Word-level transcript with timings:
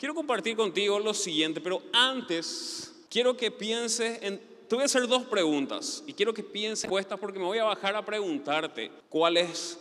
Quiero 0.00 0.14
compartir 0.14 0.56
contigo 0.56 0.98
lo 0.98 1.12
siguiente, 1.12 1.60
pero 1.60 1.82
antes 1.92 2.90
quiero 3.10 3.36
que 3.36 3.50
pienses 3.50 4.22
en... 4.22 4.40
Te 4.66 4.74
voy 4.74 4.80
a 4.80 4.86
hacer 4.86 5.06
dos 5.06 5.24
preguntas 5.24 6.02
y 6.06 6.14
quiero 6.14 6.32
que 6.32 6.42
pienses 6.42 6.84
respuestas 6.84 7.20
porque 7.20 7.38
me 7.38 7.44
voy 7.44 7.58
a 7.58 7.64
bajar 7.64 7.94
a 7.94 8.02
preguntarte 8.02 8.90
cuál 9.10 9.36
es 9.36 9.78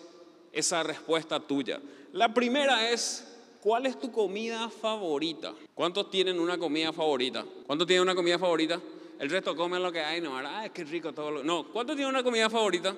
esa 0.52 0.84
respuesta 0.84 1.40
tuya. 1.40 1.80
La 2.12 2.34
primera 2.34 2.92
es, 2.92 3.26
¿cuál 3.62 3.86
es 3.86 3.98
tu 3.98 4.12
comida 4.12 4.70
favorita? 4.70 5.54
¿Cuántos 5.74 6.12
tienen 6.12 6.38
una 6.38 6.58
comida 6.58 6.92
favorita? 6.92 7.46
¿Cuántos 7.66 7.88
tienen 7.88 8.02
una 8.02 8.14
comida 8.14 8.38
favorita? 8.38 8.78
El 9.20 9.30
resto 9.30 9.56
comen 9.56 9.82
lo 9.82 9.90
que 9.90 10.02
hay, 10.02 10.20
no, 10.20 10.38
ah, 10.38 10.68
qué 10.68 10.84
rico 10.84 11.14
todo 11.14 11.32
lo... 11.32 11.44
No, 11.46 11.72
¿cuántos 11.72 11.96
tienen 11.96 12.14
una 12.14 12.24
comida 12.24 12.50
favorita? 12.50 12.94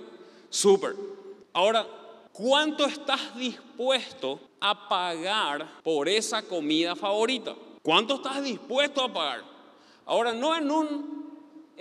Súper. 0.50 0.96
Ahora, 1.54 1.88
¿cuánto 2.34 2.88
estás 2.88 3.38
dispuesto 3.38 4.40
a 4.62 4.88
pagar 4.88 5.82
por 5.84 6.08
esa 6.08 6.42
comida 6.42 6.96
favorita? 6.96 7.56
¿Cuánto 7.84 8.16
estás 8.16 8.42
dispuesto 8.44 9.02
a 9.02 9.12
pagar? 9.12 9.44
Ahora, 10.06 10.34
no 10.34 10.56
en 10.56 10.72
un 10.72 11.22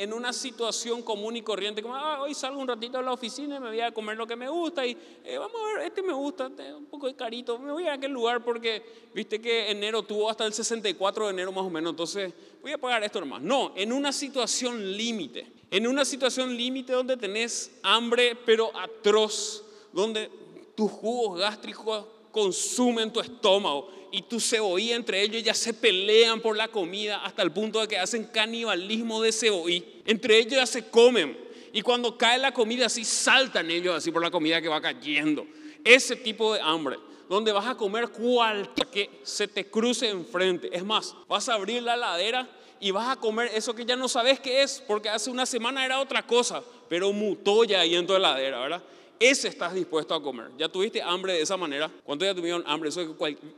en 0.00 0.14
una 0.14 0.32
situación 0.32 1.02
común 1.02 1.36
y 1.36 1.42
corriente, 1.42 1.82
como 1.82 1.94
ah, 1.94 2.22
hoy 2.22 2.32
salgo 2.32 2.58
un 2.58 2.66
ratito 2.66 2.96
a 2.96 3.02
la 3.02 3.12
oficina 3.12 3.56
y 3.56 3.60
me 3.60 3.68
voy 3.68 3.80
a 3.82 3.92
comer 3.92 4.16
lo 4.16 4.26
que 4.26 4.34
me 4.34 4.48
gusta 4.48 4.86
y 4.86 4.96
eh, 5.22 5.36
vamos 5.36 5.60
a 5.60 5.76
ver, 5.76 5.86
este 5.88 6.00
me 6.00 6.14
gusta, 6.14 6.46
este 6.46 6.72
un 6.72 6.86
poco 6.86 7.06
de 7.06 7.14
carito, 7.14 7.58
me 7.58 7.70
voy 7.70 7.86
a 7.86 7.92
aquel 7.92 8.10
lugar 8.10 8.42
porque 8.42 8.82
viste 9.14 9.42
que 9.42 9.70
enero 9.70 10.02
tuvo 10.02 10.30
hasta 10.30 10.46
el 10.46 10.54
64 10.54 11.26
de 11.26 11.32
enero 11.32 11.52
más 11.52 11.66
o 11.66 11.68
menos, 11.68 11.90
entonces 11.90 12.32
voy 12.62 12.72
a 12.72 12.78
pagar 12.78 13.04
esto 13.04 13.20
nomás. 13.20 13.42
No, 13.42 13.74
en 13.76 13.92
una 13.92 14.10
situación 14.10 14.96
límite, 14.96 15.52
en 15.70 15.86
una 15.86 16.06
situación 16.06 16.56
límite 16.56 16.94
donde 16.94 17.18
tenés 17.18 17.78
hambre 17.82 18.38
pero 18.46 18.70
atroz, 18.74 19.64
donde 19.92 20.30
tus 20.74 20.90
jugos 20.90 21.38
gástricos 21.38 22.06
consumen 22.30 23.12
tu 23.12 23.20
estómago 23.20 23.90
y 24.12 24.22
tu 24.22 24.40
cebolla 24.40 24.96
entre 24.96 25.22
ellos 25.22 25.42
ya 25.42 25.54
se 25.54 25.72
pelean 25.72 26.40
por 26.40 26.56
la 26.56 26.68
comida 26.68 27.24
hasta 27.24 27.42
el 27.42 27.52
punto 27.52 27.80
de 27.80 27.88
que 27.88 27.98
hacen 27.98 28.24
canibalismo 28.24 29.22
de 29.22 29.32
cebolla. 29.32 29.84
Entre 30.04 30.38
ellos 30.38 30.54
ya 30.54 30.66
se 30.66 30.88
comen 30.88 31.36
y 31.72 31.82
cuando 31.82 32.16
cae 32.16 32.38
la 32.38 32.52
comida 32.52 32.86
así 32.86 33.04
saltan 33.04 33.70
ellos 33.70 33.94
así 33.94 34.10
por 34.10 34.22
la 34.22 34.30
comida 34.30 34.60
que 34.60 34.68
va 34.68 34.80
cayendo. 34.80 35.46
Ese 35.84 36.16
tipo 36.16 36.54
de 36.54 36.60
hambre, 36.60 36.98
donde 37.28 37.52
vas 37.52 37.66
a 37.66 37.76
comer 37.76 38.08
cualquier 38.08 38.88
que 38.88 39.10
se 39.22 39.46
te 39.46 39.66
cruce 39.66 40.08
enfrente. 40.08 40.68
Es 40.72 40.84
más, 40.84 41.14
vas 41.28 41.48
a 41.48 41.54
abrir 41.54 41.82
la 41.82 41.96
ladera 41.96 42.48
y 42.80 42.90
vas 42.90 43.08
a 43.08 43.16
comer 43.16 43.50
eso 43.54 43.74
que 43.74 43.84
ya 43.84 43.94
no 43.94 44.08
sabes 44.08 44.40
qué 44.40 44.62
es, 44.62 44.82
porque 44.86 45.08
hace 45.08 45.30
una 45.30 45.46
semana 45.46 45.84
era 45.84 46.00
otra 46.00 46.26
cosa, 46.26 46.62
pero 46.88 47.12
mutó 47.12 47.62
ya 47.64 47.80
ahí 47.80 47.94
en 47.94 48.06
tu 48.06 48.14
heladera, 48.14 48.60
¿verdad? 48.60 48.82
Ese 49.20 49.48
estás 49.48 49.74
dispuesto 49.74 50.14
a 50.14 50.22
comer. 50.22 50.50
¿Ya 50.56 50.66
tuviste 50.66 51.02
hambre 51.02 51.34
de 51.34 51.42
esa 51.42 51.56
manera? 51.58 51.90
¿Cuánto 52.04 52.24
ya 52.24 52.34
tuvieron 52.34 52.64
hambre? 52.66 52.90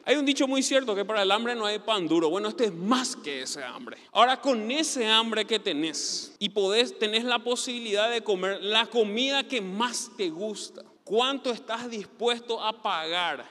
Hay 0.04 0.16
un 0.16 0.26
dicho 0.26 0.48
muy 0.48 0.60
cierto 0.60 0.92
que 0.92 1.04
para 1.04 1.22
el 1.22 1.30
hambre 1.30 1.54
no 1.54 1.64
hay 1.64 1.78
pan 1.78 2.08
duro. 2.08 2.28
Bueno, 2.28 2.48
este 2.48 2.64
es 2.64 2.74
más 2.74 3.14
que 3.14 3.42
ese 3.42 3.62
hambre. 3.62 3.96
Ahora, 4.10 4.40
con 4.40 4.68
ese 4.72 5.06
hambre 5.06 5.44
que 5.44 5.60
tenés 5.60 6.34
y 6.40 6.48
podés, 6.48 6.98
tenés 6.98 7.22
la 7.22 7.38
posibilidad 7.38 8.10
de 8.10 8.22
comer 8.22 8.60
la 8.60 8.86
comida 8.86 9.46
que 9.46 9.60
más 9.60 10.10
te 10.16 10.30
gusta, 10.30 10.82
¿cuánto 11.04 11.52
estás 11.52 11.88
dispuesto 11.88 12.60
a 12.60 12.82
pagar 12.82 13.44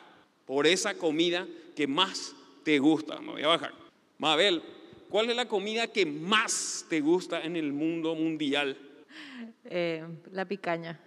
por 0.45 0.67
esa 0.67 0.93
comida 0.95 1.47
que 1.77 1.87
más 1.87 2.35
te 2.65 2.77
gusta? 2.79 3.21
Me 3.21 3.31
voy 3.31 3.43
a 3.43 3.47
bajar. 3.47 3.71
Mabel, 4.17 4.61
¿cuál 5.09 5.29
es 5.29 5.35
la 5.37 5.47
comida 5.47 5.87
que 5.87 6.05
más 6.05 6.85
te 6.89 6.99
gusta 6.99 7.41
en 7.41 7.55
el 7.55 7.71
mundo 7.71 8.15
mundial? 8.15 8.77
Eh, 9.63 10.05
la 10.33 10.43
picaña. 10.43 10.99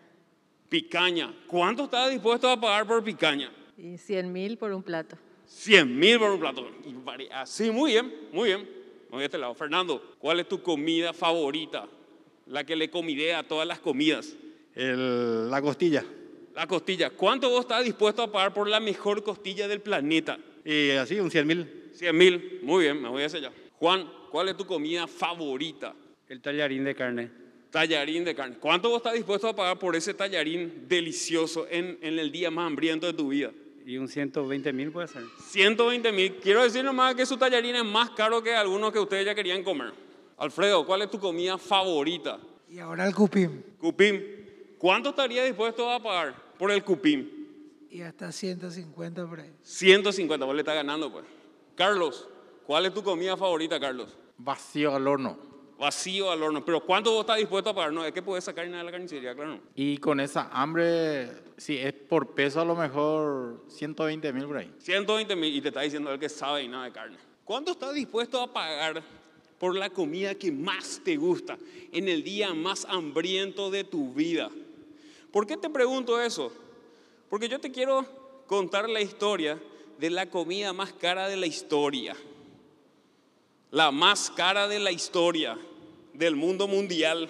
Picaña. 0.69 1.33
¿Cuánto 1.47 1.85
estás 1.85 2.11
dispuesto 2.11 2.49
a 2.49 2.61
pagar 2.61 2.87
por 2.87 3.03
picaña? 3.05 3.51
Y 3.77 3.99
100 3.99 4.33
mil 4.33 4.57
por 4.57 4.73
un 4.73 4.83
plato. 4.83 5.17
100 5.47 5.99
mil 5.99 6.19
por 6.19 6.31
un 6.31 6.41
plato. 6.41 6.67
Así, 7.33 7.71
muy 7.71 7.93
bien, 7.93 8.13
muy 8.33 8.49
bien. 8.49 8.69
Voy 9.11 9.23
a 9.23 9.27
este 9.27 9.39
lado. 9.39 9.55
Fernando, 9.55 10.17
¿cuál 10.19 10.41
es 10.41 10.49
tu 10.49 10.63
comida 10.63 11.13
favorita? 11.13 11.87
La 12.47 12.65
que 12.65 12.77
le 12.77 12.91
comidea 12.91 13.41
a 13.41 13.43
todas 13.45 13.67
las 13.67 13.79
comidas. 13.79 14.37
la 14.75 15.61
costilla. 15.63 16.05
La 16.55 16.67
costilla. 16.67 17.11
¿Cuánto 17.11 17.49
vos 17.51 17.61
estás 17.61 17.85
dispuesto 17.85 18.23
a 18.23 18.33
pagar 18.33 18.53
por 18.53 18.69
la 18.69 18.81
mejor 18.81 19.23
costilla 19.23 19.69
del 19.69 19.81
planeta? 19.81 20.39
Y 20.65 20.91
así, 20.91 21.19
un 21.21 21.31
100 21.31 21.47
mil. 21.47 21.91
100 21.93 22.17
mil. 22.17 22.61
Muy 22.63 22.85
bien, 22.85 23.01
me 23.01 23.09
voy 23.09 23.23
a 23.23 23.27
hacer 23.27 23.43
ya. 23.43 23.53
Juan, 23.79 24.11
¿cuál 24.31 24.49
es 24.49 24.57
tu 24.57 24.67
comida 24.67 25.07
favorita? 25.07 25.95
El 26.29 26.41
tallarín 26.41 26.85
de 26.85 26.95
carne. 26.95 27.31
Tallarín 27.75 28.23
de 28.23 28.37
carne. 28.37 28.57
¿Cuánto 28.61 28.89
vos 28.89 28.99
estás 28.99 29.15
dispuesto 29.15 29.49
a 29.49 29.57
pagar 29.57 29.81
por 29.81 29.97
ese 29.97 30.15
tallarín 30.15 30.87
delicioso 30.87 31.67
en, 31.69 31.99
en 32.03 32.21
el 32.21 32.31
día 32.31 32.49
más 32.49 32.69
hambriento 32.69 33.05
de 33.05 33.15
tu 33.15 33.31
vida? 33.31 33.51
Y 33.85 33.97
un 33.97 34.07
120 34.07 34.73
mil 34.73 34.93
puede 34.93 35.09
ser. 35.09 35.25
120 35.49 36.13
mil. 36.13 36.37
Quiero 36.37 36.63
decir 36.63 36.85
nomás 36.85 37.17
que 37.17 37.27
su 37.27 37.37
tallarín 37.37 37.75
es 37.75 37.85
más 37.85 38.11
caro 38.11 38.45
que 38.45 38.55
algunos 38.55 38.93
que 38.93 39.01
ustedes 39.01 39.27
ya 39.27 39.35
querían 39.35 39.65
comer. 39.65 39.93
Alfredo, 40.37 40.87
¿cuál 40.87 41.03
es 41.03 41.11
tu 41.11 41.19
comida 41.19 41.59
favorita? 41.59 42.39
Y 42.69 42.79
ahora 42.79 43.09
el 43.09 43.13
cupim. 43.13 43.61
Cupim. 43.81 44.23
¿Cuánto 44.79 45.09
estaría 45.09 45.43
dispuesto 45.43 45.91
a 45.91 46.01
pagar 46.01 46.33
por 46.57 46.71
el 46.71 46.85
cupim? 46.85 47.29
Y 47.91 48.03
hasta 48.03 48.31
150 48.31 49.27
por 49.27 49.41
ahí. 49.41 49.51
150, 49.63 50.47
vos 50.47 50.55
le 50.55 50.61
estás 50.61 50.77
ganando 50.77 51.11
pues. 51.11 51.25
Carlos, 51.75 52.29
¿cuál 52.69 52.87
es 52.87 52.95
tu 52.95 53.03
comida 53.03 53.37
favorita, 53.37 53.81
Carlos? 53.81 54.17
Vacío 54.39 54.95
al 54.95 55.09
horno 55.09 55.54
vacío 55.79 56.31
al 56.31 56.43
horno. 56.43 56.65
Pero 56.65 56.81
¿cuánto 56.81 57.13
vos 57.13 57.21
estás 57.21 57.39
dispuesto 57.39 57.71
a 57.71 57.75
pagar? 57.75 57.93
No, 57.93 58.05
es 58.05 58.13
que 58.13 58.23
puedes 58.23 58.45
sacar 58.45 58.67
nada 58.67 58.79
de 58.79 58.85
la 58.85 58.91
carnicería, 58.91 59.35
claro. 59.35 59.61
Y 59.75 59.99
con 59.99 60.21
esa 60.21 60.49
hambre, 60.53 61.31
si 61.57 61.79
es 61.79 61.93
por 61.93 62.35
peso 62.35 62.61
a 62.61 62.65
lo 62.65 62.75
mejor 62.75 63.65
120 63.69 64.33
mil 64.33 64.47
por 64.47 64.59
ahí. 64.59 64.73
120 64.79 65.37
mil 65.37 65.55
y 65.55 65.61
te 65.61 65.69
está 65.69 65.81
diciendo 65.81 66.13
el 66.13 66.19
que 66.19 66.29
sabe 66.29 66.63
y 66.63 66.69
nada 66.69 66.85
de 66.85 66.93
carne. 66.93 67.17
¿Cuánto 67.45 67.73
estás 67.73 67.95
dispuesto 67.95 68.41
a 68.41 68.53
pagar 68.53 69.03
por 69.59 69.77
la 69.77 69.91
comida 69.91 70.35
que 70.35 70.51
más 70.51 71.01
te 71.05 71.17
gusta 71.17 71.59
en 71.93 72.09
el 72.09 72.23
día 72.23 72.55
más 72.55 72.87
hambriento 72.87 73.71
de 73.71 73.85
tu 73.85 74.13
vida? 74.15 74.51
¿Por 75.31 75.47
qué 75.47 75.57
te 75.57 75.69
pregunto 75.69 76.21
eso? 76.21 76.53
Porque 77.29 77.49
yo 77.49 77.59
te 77.59 77.71
quiero 77.71 78.07
contar 78.47 78.89
la 78.89 79.01
historia 79.01 79.59
de 79.99 80.11
la 80.11 80.31
comida 80.31 80.73
más 80.73 80.93
cara 80.93 81.29
de 81.29 81.37
la 81.37 81.47
historia 81.47 82.17
la 83.75 83.91
más 83.91 84.31
cara 84.31 84.69
de 84.69 84.79
la 84.79 84.93
historia 84.93 85.59
del 86.13 86.37
mundo 86.37 86.69
mundial. 86.69 87.29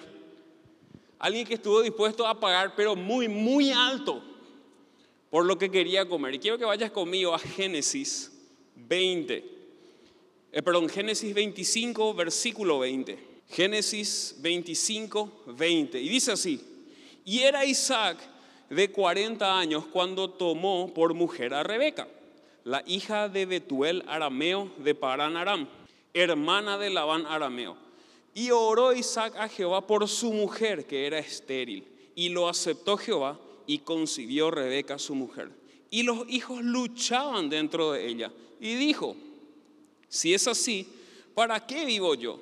Alguien 1.17 1.47
que 1.47 1.55
estuvo 1.55 1.81
dispuesto 1.81 2.27
a 2.27 2.39
pagar, 2.39 2.75
pero 2.75 2.95
muy, 2.95 3.27
muy 3.27 3.71
alto, 3.71 4.21
por 5.31 5.43
lo 5.43 5.57
que 5.57 5.71
quería 5.71 6.07
comer. 6.07 6.35
Y 6.35 6.39
quiero 6.39 6.59
que 6.59 6.65
vayas 6.65 6.91
conmigo 6.91 7.33
a 7.33 7.39
Génesis 7.39 8.31
20. 8.75 9.43
Eh, 10.51 10.61
perdón, 10.61 10.87
Génesis 10.87 11.33
25, 11.33 12.13
versículo 12.13 12.77
20. 12.77 13.17
Génesis 13.49 14.35
25, 14.37 15.45
20. 15.47 15.99
Y 15.99 16.09
dice 16.09 16.33
así, 16.33 16.61
y 17.25 17.39
era 17.39 17.65
Isaac 17.65 18.19
de 18.69 18.91
40 18.91 19.57
años 19.57 19.85
cuando 19.91 20.29
tomó 20.29 20.93
por 20.93 21.15
mujer 21.15 21.55
a 21.55 21.63
Rebeca, 21.63 22.07
la 22.63 22.83
hija 22.85 23.29
de 23.29 23.47
Betuel 23.47 24.03
arameo 24.05 24.71
de 24.77 24.93
Paran 24.93 25.37
Aram 25.37 25.67
hermana 26.15 26.77
de 26.77 26.89
Labán 26.89 27.25
arameo. 27.27 27.77
Y 28.33 28.49
oró 28.51 28.93
Isaac 28.93 29.35
a 29.37 29.47
Jehová 29.47 29.85
por 29.85 30.07
su 30.07 30.33
mujer, 30.33 30.87
que 30.87 31.05
era 31.05 31.19
estéril. 31.19 31.85
Y 32.15 32.29
lo 32.29 32.49
aceptó 32.49 32.97
Jehová 32.97 33.39
y 33.67 33.79
concibió 33.79 34.49
Rebeca 34.49 34.97
su 34.97 35.13
mujer. 35.13 35.51
Y 35.91 36.03
los 36.03 36.27
hijos 36.29 36.63
luchaban 36.63 37.49
dentro 37.49 37.91
de 37.91 38.07
ella. 38.07 38.31
Y 38.59 38.75
dijo, 38.75 39.15
si 40.09 40.33
es 40.33 40.47
así, 40.47 40.87
¿para 41.33 41.65
qué 41.67 41.85
vivo 41.85 42.15
yo? 42.15 42.39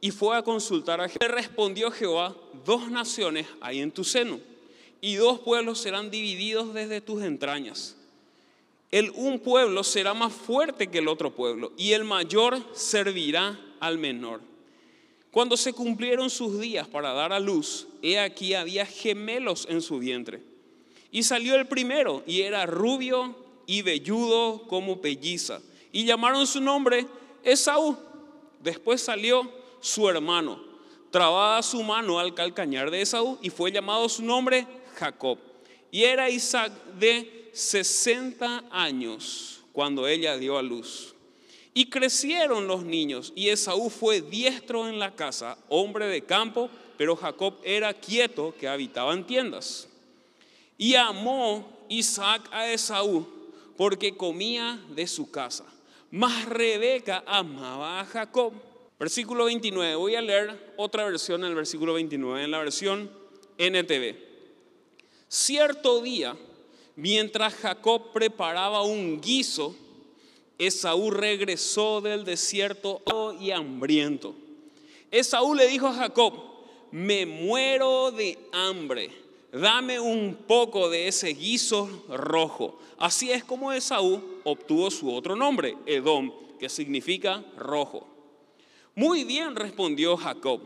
Y 0.00 0.10
fue 0.10 0.36
a 0.36 0.42
consultar 0.42 1.00
a 1.00 1.08
Jehová. 1.08 1.34
Respondió 1.34 1.90
Jehová, 1.90 2.36
dos 2.64 2.90
naciones 2.90 3.46
hay 3.60 3.80
en 3.80 3.90
tu 3.90 4.04
seno, 4.04 4.40
y 5.00 5.16
dos 5.16 5.40
pueblos 5.40 5.80
serán 5.80 6.10
divididos 6.10 6.72
desde 6.72 7.00
tus 7.00 7.22
entrañas 7.22 7.95
el 8.90 9.10
un 9.10 9.40
pueblo 9.40 9.82
será 9.82 10.14
más 10.14 10.32
fuerte 10.32 10.88
que 10.88 10.98
el 10.98 11.08
otro 11.08 11.34
pueblo 11.34 11.72
y 11.76 11.92
el 11.92 12.04
mayor 12.04 12.58
servirá 12.72 13.58
al 13.80 13.98
menor. 13.98 14.40
Cuando 15.30 15.56
se 15.56 15.72
cumplieron 15.72 16.30
sus 16.30 16.58
días 16.60 16.88
para 16.88 17.12
dar 17.12 17.32
a 17.32 17.40
luz, 17.40 17.88
he 18.00 18.18
aquí 18.18 18.54
había 18.54 18.86
gemelos 18.86 19.66
en 19.68 19.82
su 19.82 19.98
vientre. 19.98 20.42
Y 21.10 21.24
salió 21.24 21.56
el 21.56 21.66
primero 21.66 22.22
y 22.26 22.42
era 22.42 22.64
rubio 22.64 23.36
y 23.66 23.82
velludo 23.82 24.62
como 24.66 25.00
pelliza. 25.00 25.60
Y 25.92 26.04
llamaron 26.04 26.46
su 26.46 26.60
nombre 26.60 27.06
Esaú. 27.42 27.96
Después 28.62 29.02
salió 29.02 29.50
su 29.80 30.08
hermano, 30.08 30.58
trabada 31.10 31.62
su 31.62 31.82
mano 31.82 32.18
al 32.18 32.34
calcañar 32.34 32.90
de 32.90 33.02
Esaú 33.02 33.38
y 33.42 33.50
fue 33.50 33.70
llamado 33.70 34.08
su 34.08 34.22
nombre 34.22 34.66
Jacob. 34.94 35.38
Y 35.90 36.04
era 36.04 36.30
Isaac 36.30 36.72
de 36.98 37.45
60 37.56 38.64
años 38.70 39.62
cuando 39.72 40.06
ella 40.06 40.36
dio 40.36 40.58
a 40.58 40.62
luz. 40.62 41.14
Y 41.72 41.90
crecieron 41.90 42.66
los 42.66 42.84
niños, 42.84 43.32
y 43.34 43.48
Esaú 43.48 43.90
fue 43.90 44.20
diestro 44.20 44.88
en 44.88 44.98
la 44.98 45.14
casa, 45.14 45.58
hombre 45.68 46.06
de 46.06 46.22
campo, 46.22 46.70
pero 46.96 47.16
Jacob 47.16 47.54
era 47.64 47.92
quieto, 47.92 48.54
que 48.58 48.68
habitaba 48.68 49.12
en 49.12 49.26
tiendas. 49.26 49.88
Y 50.78 50.94
amó 50.94 51.86
Isaac 51.88 52.48
a 52.50 52.70
Esaú, 52.70 53.26
porque 53.76 54.16
comía 54.16 54.82
de 54.94 55.06
su 55.06 55.30
casa, 55.30 55.66
Mas 56.10 56.46
Rebeca 56.46 57.24
amaba 57.26 58.00
a 58.00 58.04
Jacob. 58.06 58.52
Versículo 58.98 59.44
29. 59.46 59.96
Voy 59.96 60.14
a 60.14 60.22
leer 60.22 60.74
otra 60.76 61.04
versión 61.04 61.42
en 61.42 61.48
el 61.50 61.54
versículo 61.54 61.94
29, 61.94 62.44
en 62.44 62.50
la 62.50 62.58
versión 62.58 63.10
NTV. 63.58 64.16
Cierto 65.28 66.00
día, 66.00 66.36
mientras 66.96 67.54
Jacob 67.54 68.12
preparaba 68.12 68.82
un 68.82 69.20
guiso, 69.20 69.76
Esaú 70.58 71.10
regresó 71.10 72.00
del 72.00 72.24
desierto 72.24 73.02
y 73.38 73.50
hambriento. 73.50 74.34
Esaú 75.10 75.54
le 75.54 75.68
dijo 75.68 75.86
a 75.86 75.92
Jacob, 75.92 76.32
me 76.90 77.26
muero 77.26 78.10
de 78.10 78.38
hambre, 78.52 79.10
dame 79.52 80.00
un 80.00 80.34
poco 80.46 80.88
de 80.88 81.08
ese 81.08 81.28
guiso 81.34 82.04
rojo. 82.08 82.78
Así 82.98 83.30
es 83.30 83.44
como 83.44 83.72
Esaú 83.72 84.40
obtuvo 84.44 84.90
su 84.90 85.12
otro 85.12 85.36
nombre, 85.36 85.76
Edom, 85.84 86.32
que 86.58 86.70
significa 86.70 87.44
rojo. 87.58 88.06
Muy 88.94 89.24
bien, 89.24 89.54
respondió 89.54 90.16
Jacob, 90.16 90.62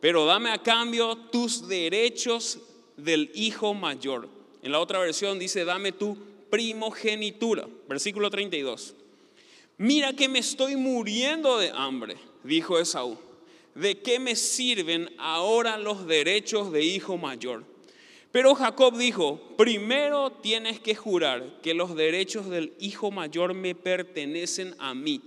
pero 0.00 0.24
dame 0.24 0.50
a 0.50 0.62
cambio 0.62 1.16
tus 1.16 1.66
derechos 1.66 2.60
del 2.96 3.32
hijo 3.34 3.74
mayor. 3.74 4.28
En 4.62 4.72
la 4.72 4.80
otra 4.80 5.00
versión 5.00 5.38
dice, 5.38 5.64
dame 5.64 5.92
tu 5.92 6.16
primogenitura. 6.48 7.66
Versículo 7.88 8.30
32. 8.30 8.94
Mira 9.78 10.12
que 10.12 10.28
me 10.28 10.38
estoy 10.38 10.76
muriendo 10.76 11.58
de 11.58 11.72
hambre, 11.74 12.16
dijo 12.44 12.78
Esaú. 12.78 13.18
¿De 13.74 13.98
qué 13.98 14.20
me 14.20 14.36
sirven 14.36 15.10
ahora 15.18 15.78
los 15.78 16.06
derechos 16.06 16.70
de 16.70 16.84
hijo 16.84 17.16
mayor? 17.16 17.64
Pero 18.30 18.54
Jacob 18.54 18.96
dijo, 18.96 19.40
primero 19.56 20.30
tienes 20.30 20.78
que 20.78 20.94
jurar 20.94 21.60
que 21.62 21.74
los 21.74 21.96
derechos 21.96 22.48
del 22.48 22.72
hijo 22.78 23.10
mayor 23.10 23.54
me 23.54 23.74
pertenecen 23.74 24.74
a 24.78 24.94
mí. 24.94 25.20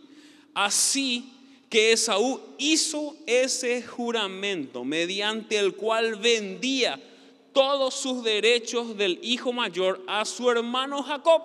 Así 0.54 1.34
que 1.70 1.92
Esaú 1.92 2.40
hizo 2.58 3.16
ese 3.28 3.84
juramento 3.84 4.84
mediante 4.84 5.58
el 5.58 5.76
cual 5.76 6.16
vendía 6.16 7.00
todos 7.56 7.94
sus 7.94 8.22
derechos 8.22 8.98
del 8.98 9.18
hijo 9.24 9.54
mayor 9.54 10.04
a 10.08 10.26
su 10.26 10.52
hermano 10.52 11.02
Jacob. 11.02 11.42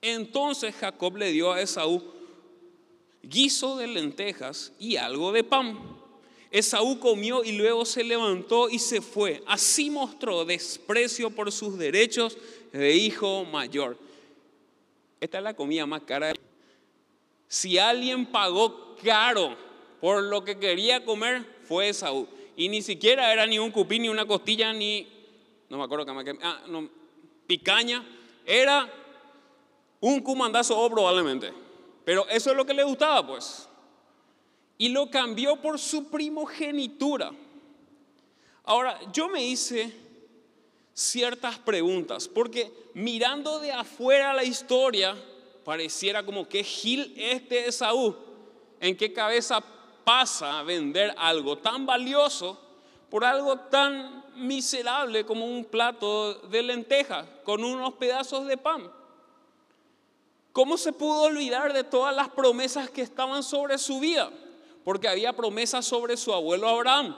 Entonces 0.00 0.76
Jacob 0.76 1.16
le 1.16 1.32
dio 1.32 1.52
a 1.52 1.60
Esaú 1.60 2.00
guiso 3.20 3.76
de 3.76 3.88
lentejas 3.88 4.72
y 4.78 4.94
algo 4.94 5.32
de 5.32 5.42
pan. 5.42 5.76
Esaú 6.52 7.00
comió 7.00 7.42
y 7.42 7.50
luego 7.50 7.84
se 7.84 8.04
levantó 8.04 8.70
y 8.70 8.78
se 8.78 9.00
fue. 9.00 9.42
Así 9.44 9.90
mostró 9.90 10.44
desprecio 10.44 11.30
por 11.30 11.50
sus 11.50 11.76
derechos 11.76 12.38
de 12.72 12.94
hijo 12.94 13.44
mayor. 13.46 13.98
Esta 15.20 15.38
es 15.38 15.44
la 15.44 15.54
comida 15.54 15.84
más 15.84 16.02
cara. 16.02 16.32
Si 17.48 17.76
alguien 17.76 18.24
pagó 18.24 18.94
caro 19.02 19.56
por 20.00 20.22
lo 20.22 20.44
que 20.44 20.56
quería 20.56 21.04
comer, 21.04 21.44
fue 21.64 21.88
Esaú. 21.88 22.28
Y 22.60 22.68
ni 22.68 22.82
siquiera 22.82 23.32
era 23.32 23.46
ni 23.46 23.58
un 23.58 23.70
cupín, 23.70 24.02
ni 24.02 24.10
una 24.10 24.26
costilla, 24.26 24.70
ni, 24.70 25.08
no 25.70 25.78
me 25.78 25.84
acuerdo 25.84 26.04
qué 26.04 26.38
ah, 26.42 26.60
no, 26.68 26.90
picaña. 27.46 28.06
Era 28.44 28.86
un 29.98 30.20
cumandazo 30.20 30.78
o 30.78 30.90
probablemente. 30.90 31.54
Pero 32.04 32.28
eso 32.28 32.50
es 32.50 32.56
lo 32.58 32.66
que 32.66 32.74
le 32.74 32.82
gustaba, 32.82 33.26
pues. 33.26 33.66
Y 34.76 34.90
lo 34.90 35.10
cambió 35.10 35.56
por 35.56 35.78
su 35.78 36.10
primogenitura. 36.10 37.32
Ahora, 38.64 39.00
yo 39.10 39.30
me 39.30 39.42
hice 39.42 39.96
ciertas 40.92 41.58
preguntas, 41.60 42.28
porque 42.28 42.70
mirando 42.92 43.58
de 43.60 43.72
afuera 43.72 44.34
la 44.34 44.44
historia, 44.44 45.16
pareciera 45.64 46.26
como 46.26 46.46
que 46.46 46.62
Gil 46.62 47.14
este 47.16 47.68
es 47.68 47.76
Saúl. 47.76 48.18
¿En 48.80 48.98
qué 48.98 49.14
cabeza 49.14 49.64
pasa 50.04 50.62
vender 50.62 51.14
algo 51.16 51.58
tan 51.58 51.86
valioso 51.86 52.58
por 53.08 53.24
algo 53.24 53.58
tan 53.58 54.24
miserable 54.36 55.26
como 55.26 55.44
un 55.46 55.64
plato 55.64 56.34
de 56.34 56.62
lenteja 56.62 57.26
con 57.44 57.64
unos 57.64 57.94
pedazos 57.94 58.46
de 58.46 58.56
pan? 58.56 58.90
¿Cómo 60.52 60.76
se 60.76 60.92
pudo 60.92 61.22
olvidar 61.22 61.72
de 61.72 61.84
todas 61.84 62.14
las 62.14 62.28
promesas 62.28 62.90
que 62.90 63.02
estaban 63.02 63.42
sobre 63.42 63.78
su 63.78 64.00
vida? 64.00 64.30
Porque 64.84 65.08
había 65.08 65.32
promesas 65.32 65.86
sobre 65.86 66.16
su 66.16 66.32
abuelo 66.32 66.68
Abraham. 66.68 67.16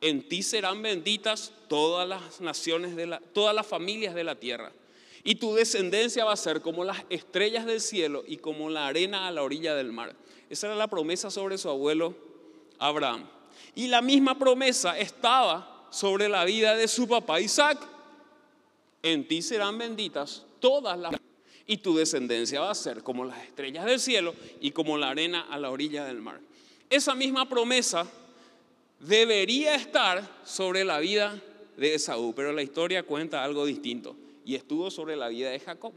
En 0.00 0.26
ti 0.26 0.42
serán 0.42 0.80
benditas 0.80 1.52
todas 1.68 2.08
las 2.08 2.40
naciones 2.40 2.96
de 2.96 3.06
la, 3.06 3.20
todas 3.20 3.54
las 3.54 3.66
familias 3.66 4.14
de 4.14 4.24
la 4.24 4.36
tierra. 4.36 4.72
Y 5.24 5.34
tu 5.34 5.54
descendencia 5.54 6.24
va 6.24 6.32
a 6.32 6.36
ser 6.36 6.62
como 6.62 6.84
las 6.84 7.04
estrellas 7.10 7.66
del 7.66 7.80
cielo 7.80 8.24
y 8.26 8.38
como 8.38 8.70
la 8.70 8.86
arena 8.86 9.26
a 9.26 9.30
la 9.30 9.42
orilla 9.42 9.74
del 9.74 9.92
mar. 9.92 10.14
Esa 10.48 10.68
era 10.68 10.76
la 10.76 10.88
promesa 10.88 11.30
sobre 11.30 11.58
su 11.58 11.68
abuelo 11.68 12.14
Abraham. 12.78 13.28
Y 13.74 13.88
la 13.88 14.02
misma 14.02 14.38
promesa 14.38 14.98
estaba 14.98 15.86
sobre 15.90 16.28
la 16.28 16.44
vida 16.44 16.74
de 16.74 16.88
su 16.88 17.06
papá 17.06 17.40
Isaac. 17.40 17.78
En 19.02 19.26
ti 19.26 19.42
serán 19.42 19.78
benditas 19.78 20.44
todas 20.60 20.98
las 20.98 21.12
y 21.70 21.76
tu 21.76 21.94
descendencia 21.94 22.62
va 22.62 22.70
a 22.70 22.74
ser 22.74 23.02
como 23.02 23.26
las 23.26 23.44
estrellas 23.44 23.84
del 23.84 24.00
cielo 24.00 24.34
y 24.58 24.70
como 24.70 24.96
la 24.96 25.10
arena 25.10 25.46
a 25.50 25.58
la 25.58 25.70
orilla 25.70 26.06
del 26.06 26.22
mar. 26.22 26.40
Esa 26.88 27.14
misma 27.14 27.46
promesa 27.46 28.06
debería 28.98 29.74
estar 29.74 30.26
sobre 30.44 30.82
la 30.82 30.98
vida 30.98 31.40
de 31.76 31.94
Esaú, 31.94 32.34
pero 32.34 32.52
la 32.52 32.62
historia 32.62 33.02
cuenta 33.02 33.44
algo 33.44 33.66
distinto 33.66 34.16
y 34.46 34.54
estuvo 34.54 34.90
sobre 34.90 35.14
la 35.14 35.28
vida 35.28 35.50
de 35.50 35.60
Jacob. 35.60 35.92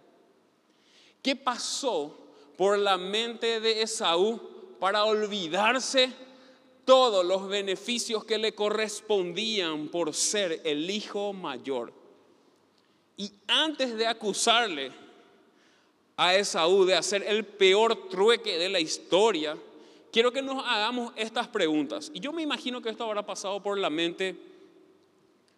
¿Qué 1.21 1.38
pasó 1.38 2.18
por 2.62 2.78
la 2.78 2.96
mente 2.96 3.60
de 3.60 3.81
Esaú 3.81 4.40
para 4.80 5.06
olvidarse 5.06 6.12
todos 6.86 7.25
los 7.25 7.48
beneficios 7.48 8.24
que 8.24 8.38
le 8.38 8.54
correspondían 8.54 9.88
por 9.88 10.13
ser 10.13 10.62
el 10.63 10.88
hijo 10.88 11.34
mayor? 11.34 11.92
Y 13.18 13.31
antes 13.48 13.98
de 13.98 14.06
acusarle 14.06 14.92
a 16.16 16.36
Esaú 16.36 16.86
de 16.86 16.94
hacer 16.94 17.24
el 17.24 17.46
peor 17.46 18.08
trueque 18.10 18.60
de 18.60 18.69
la 18.69 18.80
historia, 18.80 19.57
quiero 20.12 20.31
que 20.31 20.44
nos 20.44 20.64
hagamos 20.64 21.14
estas 21.16 21.48
preguntas. 21.48 22.12
Y 22.14 22.19
yo 22.19 22.31
me 22.31 22.44
imagino 22.44 22.80
que 22.80 22.90
esto 22.90 23.06
habrá 23.06 23.25
pasado 23.25 23.64
por 23.64 23.80
la 23.80 23.90
mente 23.90 24.36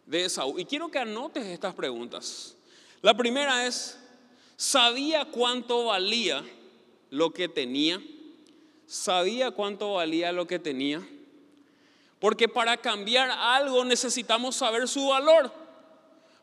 de 0.06 0.24
Esaú. 0.24 0.58
Y 0.58 0.64
quiero 0.64 0.88
que 0.88 1.00
anotes 1.00 1.46
estas 1.48 1.76
preguntas. 1.76 2.56
La 3.02 3.14
primera 3.14 3.68
es, 3.68 4.00
¿sabía 4.56 5.26
cuánto 5.26 5.88
valía 5.88 6.42
lo 7.14 7.32
que 7.32 7.48
tenía? 7.48 8.02
¿Sabía 8.86 9.52
cuánto 9.52 9.94
valía 9.94 10.32
lo 10.32 10.48
que 10.48 10.60
tenía? 10.60 11.02
Porque 12.20 12.48
para 12.48 12.78
cambiar 12.78 13.32
algo 13.32 13.86
necesitamos 13.86 14.56
saber 14.56 14.88
su 14.88 15.08
valor 15.08 15.52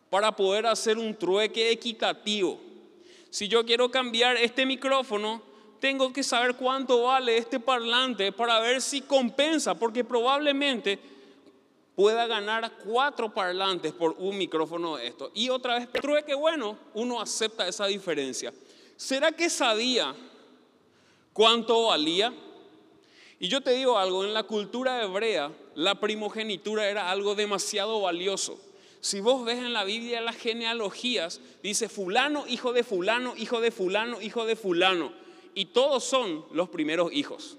para 0.08 0.34
poder 0.34 0.66
hacer 0.66 0.98
un 0.98 1.14
trueque 1.14 1.70
equitativo 1.70 2.70
si 3.30 3.46
yo 3.46 3.64
quiero 3.64 3.90
cambiar 3.90 4.36
este 4.36 4.66
micrófono, 4.66 5.40
tengo 5.78 6.12
que 6.12 6.24
saber 6.24 6.56
cuánto 6.56 7.04
vale 7.04 7.38
este 7.38 7.60
parlante 7.60 8.32
para 8.32 8.58
ver 8.58 8.82
si 8.82 9.02
compensa, 9.02 9.76
porque 9.76 10.02
probablemente 10.02 10.98
pueda 11.94 12.26
ganar 12.26 12.72
cuatro 12.84 13.32
parlantes 13.32 13.92
por 13.92 14.16
un 14.18 14.36
micrófono 14.36 14.96
de 14.96 15.06
esto. 15.06 15.30
Y 15.32 15.48
otra 15.48 15.78
vez, 15.78 15.88
que 16.26 16.34
bueno, 16.34 16.76
uno 16.94 17.20
acepta 17.20 17.68
esa 17.68 17.86
diferencia. 17.86 18.52
¿Será 18.96 19.30
que 19.30 19.48
sabía 19.48 20.14
cuánto 21.40 21.84
valía? 21.84 22.34
Y 23.38 23.48
yo 23.48 23.62
te 23.62 23.70
digo 23.70 23.96
algo, 23.96 24.26
en 24.26 24.34
la 24.34 24.42
cultura 24.42 25.02
hebrea, 25.02 25.50
la 25.74 25.98
primogenitura 25.98 26.86
era 26.90 27.10
algo 27.10 27.34
demasiado 27.34 28.02
valioso. 28.02 28.60
Si 29.00 29.20
vos 29.20 29.46
ves 29.46 29.56
en 29.56 29.72
la 29.72 29.84
Biblia 29.84 30.20
las 30.20 30.36
genealogías, 30.36 31.40
dice 31.62 31.88
fulano, 31.88 32.44
hijo 32.46 32.74
de 32.74 32.84
fulano, 32.84 33.32
hijo 33.38 33.62
de 33.62 33.70
fulano, 33.70 34.20
hijo 34.20 34.44
de 34.44 34.54
fulano. 34.54 35.14
Y 35.54 35.64
todos 35.64 36.04
son 36.04 36.44
los 36.52 36.68
primeros 36.68 37.10
hijos. 37.10 37.56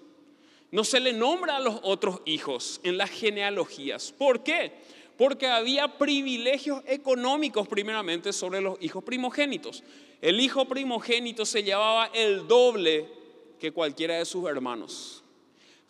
No 0.70 0.84
se 0.84 1.00
le 1.00 1.12
nombra 1.12 1.58
a 1.58 1.60
los 1.60 1.80
otros 1.82 2.22
hijos 2.26 2.82
en 2.84 3.00
las 3.00 3.10
genealogías. 3.10 4.14
¿Por 4.16 4.44
qué? 4.44 4.74
Porque 5.18 5.48
había 5.48 5.98
privilegios 5.98 6.84
económicos 6.86 7.68
primeramente 7.68 8.32
sobre 8.32 8.62
los 8.62 8.80
hijos 8.80 9.04
primogénitos. 9.04 9.84
El 10.22 10.40
hijo 10.40 10.66
primogénito 10.66 11.48
se 11.48 11.64
llevaba 11.64 12.12
el 12.14 12.48
doble 12.48 13.21
que 13.62 13.72
cualquiera 13.72 14.16
de 14.16 14.26
sus 14.26 14.50
hermanos. 14.50 15.22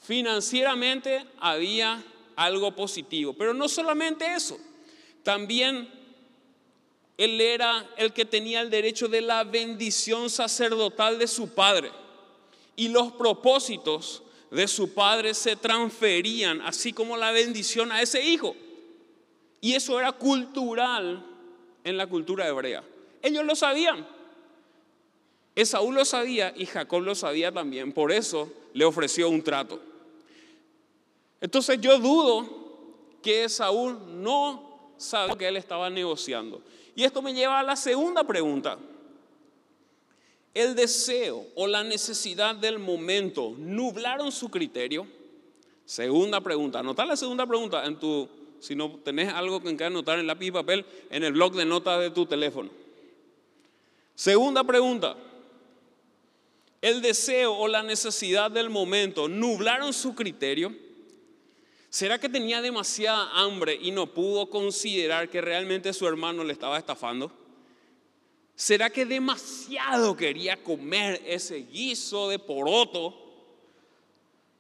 Financieramente 0.01 1.25
había 1.39 2.03
algo 2.35 2.75
positivo, 2.75 3.33
pero 3.33 3.53
no 3.53 3.69
solamente 3.69 4.25
eso. 4.35 4.59
También 5.23 5.89
él 7.17 7.39
era 7.39 7.89
el 7.95 8.11
que 8.11 8.25
tenía 8.25 8.59
el 8.59 8.69
derecho 8.69 9.07
de 9.07 9.21
la 9.21 9.45
bendición 9.45 10.29
sacerdotal 10.29 11.17
de 11.17 11.27
su 11.27 11.53
padre. 11.53 11.91
Y 12.75 12.89
los 12.89 13.13
propósitos 13.13 14.21
de 14.49 14.67
su 14.67 14.93
padre 14.93 15.33
se 15.33 15.55
transferían, 15.55 16.61
así 16.61 16.91
como 16.91 17.15
la 17.15 17.31
bendición 17.31 17.93
a 17.93 18.01
ese 18.01 18.21
hijo. 18.21 18.53
Y 19.61 19.75
eso 19.75 19.97
era 19.97 20.11
cultural 20.11 21.25
en 21.85 21.95
la 21.95 22.07
cultura 22.07 22.47
hebrea. 22.47 22.83
Ellos 23.21 23.45
lo 23.45 23.55
sabían. 23.55 24.05
Esaú 25.55 25.91
lo 25.91 26.05
sabía 26.05 26.53
y 26.55 26.65
Jacob 26.65 27.01
lo 27.01 27.15
sabía 27.15 27.51
también, 27.51 27.91
por 27.91 28.11
eso 28.11 28.51
le 28.73 28.85
ofreció 28.85 29.29
un 29.29 29.41
trato. 29.41 29.79
Entonces 31.41 31.79
yo 31.81 31.99
dudo 31.99 32.47
que 33.21 33.45
Esaú 33.45 33.91
no 33.91 34.93
sabía 34.97 35.35
que 35.35 35.47
él 35.47 35.57
estaba 35.57 35.89
negociando. 35.89 36.61
Y 36.95 37.03
esto 37.03 37.21
me 37.21 37.33
lleva 37.33 37.59
a 37.59 37.63
la 37.63 37.75
segunda 37.75 38.23
pregunta. 38.23 38.77
El 40.53 40.75
deseo 40.75 41.45
o 41.55 41.67
la 41.67 41.83
necesidad 41.83 42.55
del 42.55 42.77
momento 42.79 43.53
nublaron 43.57 44.31
su 44.31 44.49
criterio. 44.49 45.07
Segunda 45.85 46.41
pregunta. 46.41 46.79
Anota 46.79 47.05
la 47.05 47.15
segunda 47.15 47.45
pregunta 47.45 47.85
en 47.85 47.97
tu, 47.97 48.27
si 48.59 48.75
no 48.75 48.91
tenés 49.03 49.33
algo 49.33 49.61
que 49.61 49.83
anotar 49.83 50.19
en 50.19 50.27
lápiz 50.27 50.47
y 50.47 50.51
papel, 50.51 50.85
en 51.09 51.23
el 51.23 51.33
blog 51.33 51.53
de 51.53 51.65
notas 51.65 51.99
de 51.99 52.11
tu 52.11 52.25
teléfono. 52.25 52.69
Segunda 54.15 54.63
pregunta. 54.63 55.15
El 56.81 57.03
deseo 57.03 57.53
o 57.53 57.67
la 57.67 57.83
necesidad 57.83 58.49
del 58.49 58.71
momento 58.71 59.27
nublaron 59.27 59.93
su 59.93 60.15
criterio. 60.15 60.75
¿Será 61.91 62.19
que 62.19 62.27
tenía 62.27 62.61
demasiada 62.61 63.29
hambre 63.33 63.77
y 63.79 63.91
no 63.91 64.07
pudo 64.07 64.49
considerar 64.49 65.29
que 65.29 65.41
realmente 65.41 65.93
su 65.93 66.07
hermano 66.07 66.43
le 66.43 66.53
estaba 66.53 66.79
estafando? 66.79 67.31
¿Será 68.55 68.89
que 68.89 69.05
demasiado 69.05 70.15
quería 70.15 70.63
comer 70.63 71.21
ese 71.25 71.57
guiso 71.63 72.29
de 72.29 72.39
poroto? 72.39 73.15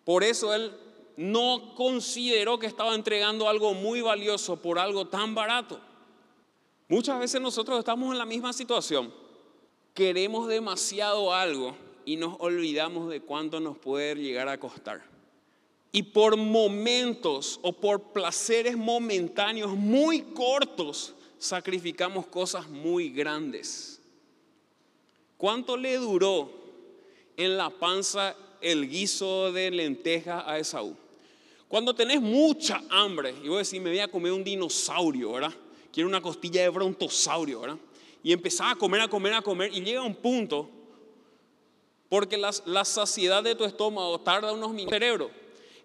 Por 0.05 0.23
eso 0.23 0.53
él 0.53 0.73
no 1.17 1.73
consideró 1.75 2.59
que 2.59 2.67
estaba 2.67 2.93
entregando 2.93 3.49
algo 3.49 3.73
muy 3.73 4.01
valioso 4.01 4.57
por 4.57 4.77
algo 4.77 5.07
tan 5.07 5.33
barato. 5.33 5.79
Muchas 6.87 7.19
veces 7.19 7.41
nosotros 7.41 7.79
estamos 7.79 8.11
en 8.11 8.17
la 8.17 8.25
misma 8.25 8.53
situación. 8.53 9.11
Queremos 9.93 10.47
demasiado 10.47 11.33
algo 11.33 11.75
y 12.05 12.15
nos 12.15 12.35
olvidamos 12.39 13.09
de 13.09 13.21
cuánto 13.21 13.59
nos 13.59 13.77
puede 13.77 14.15
llegar 14.15 14.47
a 14.49 14.59
costar. 14.59 15.03
Y 15.91 16.03
por 16.03 16.37
momentos 16.37 17.59
o 17.61 17.73
por 17.73 18.13
placeres 18.13 18.77
momentáneos 18.77 19.75
muy 19.75 20.21
cortos, 20.21 21.13
sacrificamos 21.37 22.27
cosas 22.27 22.69
muy 22.69 23.09
grandes. 23.09 23.99
¿Cuánto 25.37 25.75
le 25.75 25.97
duró 25.97 26.51
en 27.35 27.57
la 27.57 27.69
panza 27.69 28.35
el 28.61 28.87
guiso 28.87 29.51
de 29.51 29.71
lenteja 29.71 30.49
a 30.49 30.59
Esaú? 30.59 30.95
Cuando 31.67 31.95
tenés 31.95 32.21
mucha 32.21 32.83
hambre 32.89 33.33
y 33.43 33.47
vos 33.47 33.65
decís, 33.65 33.81
me 33.81 33.89
voy 33.89 33.99
a 33.99 34.07
comer 34.07 34.33
un 34.33 34.43
dinosaurio, 34.43 35.31
¿verdad? 35.31 35.53
Quiero 35.91 36.07
una 36.07 36.21
costilla 36.21 36.61
de 36.61 36.69
brontosaurio, 36.69 37.61
¿verdad? 37.61 37.77
Y 38.21 38.31
empezás 38.31 38.73
a 38.73 38.75
comer, 38.75 39.01
a 39.01 39.07
comer, 39.07 39.33
a 39.33 39.41
comer 39.41 39.73
y 39.73 39.81
llega 39.81 40.03
un 40.03 40.15
punto, 40.15 40.69
porque 42.11 42.35
la, 42.35 42.51
la 42.65 42.83
saciedad 42.83 43.41
de 43.41 43.55
tu 43.55 43.63
estómago 43.63 44.19
tarda 44.19 44.51
unos 44.51 44.71
minutos. 44.71 44.91
Cerebro, 44.91 45.31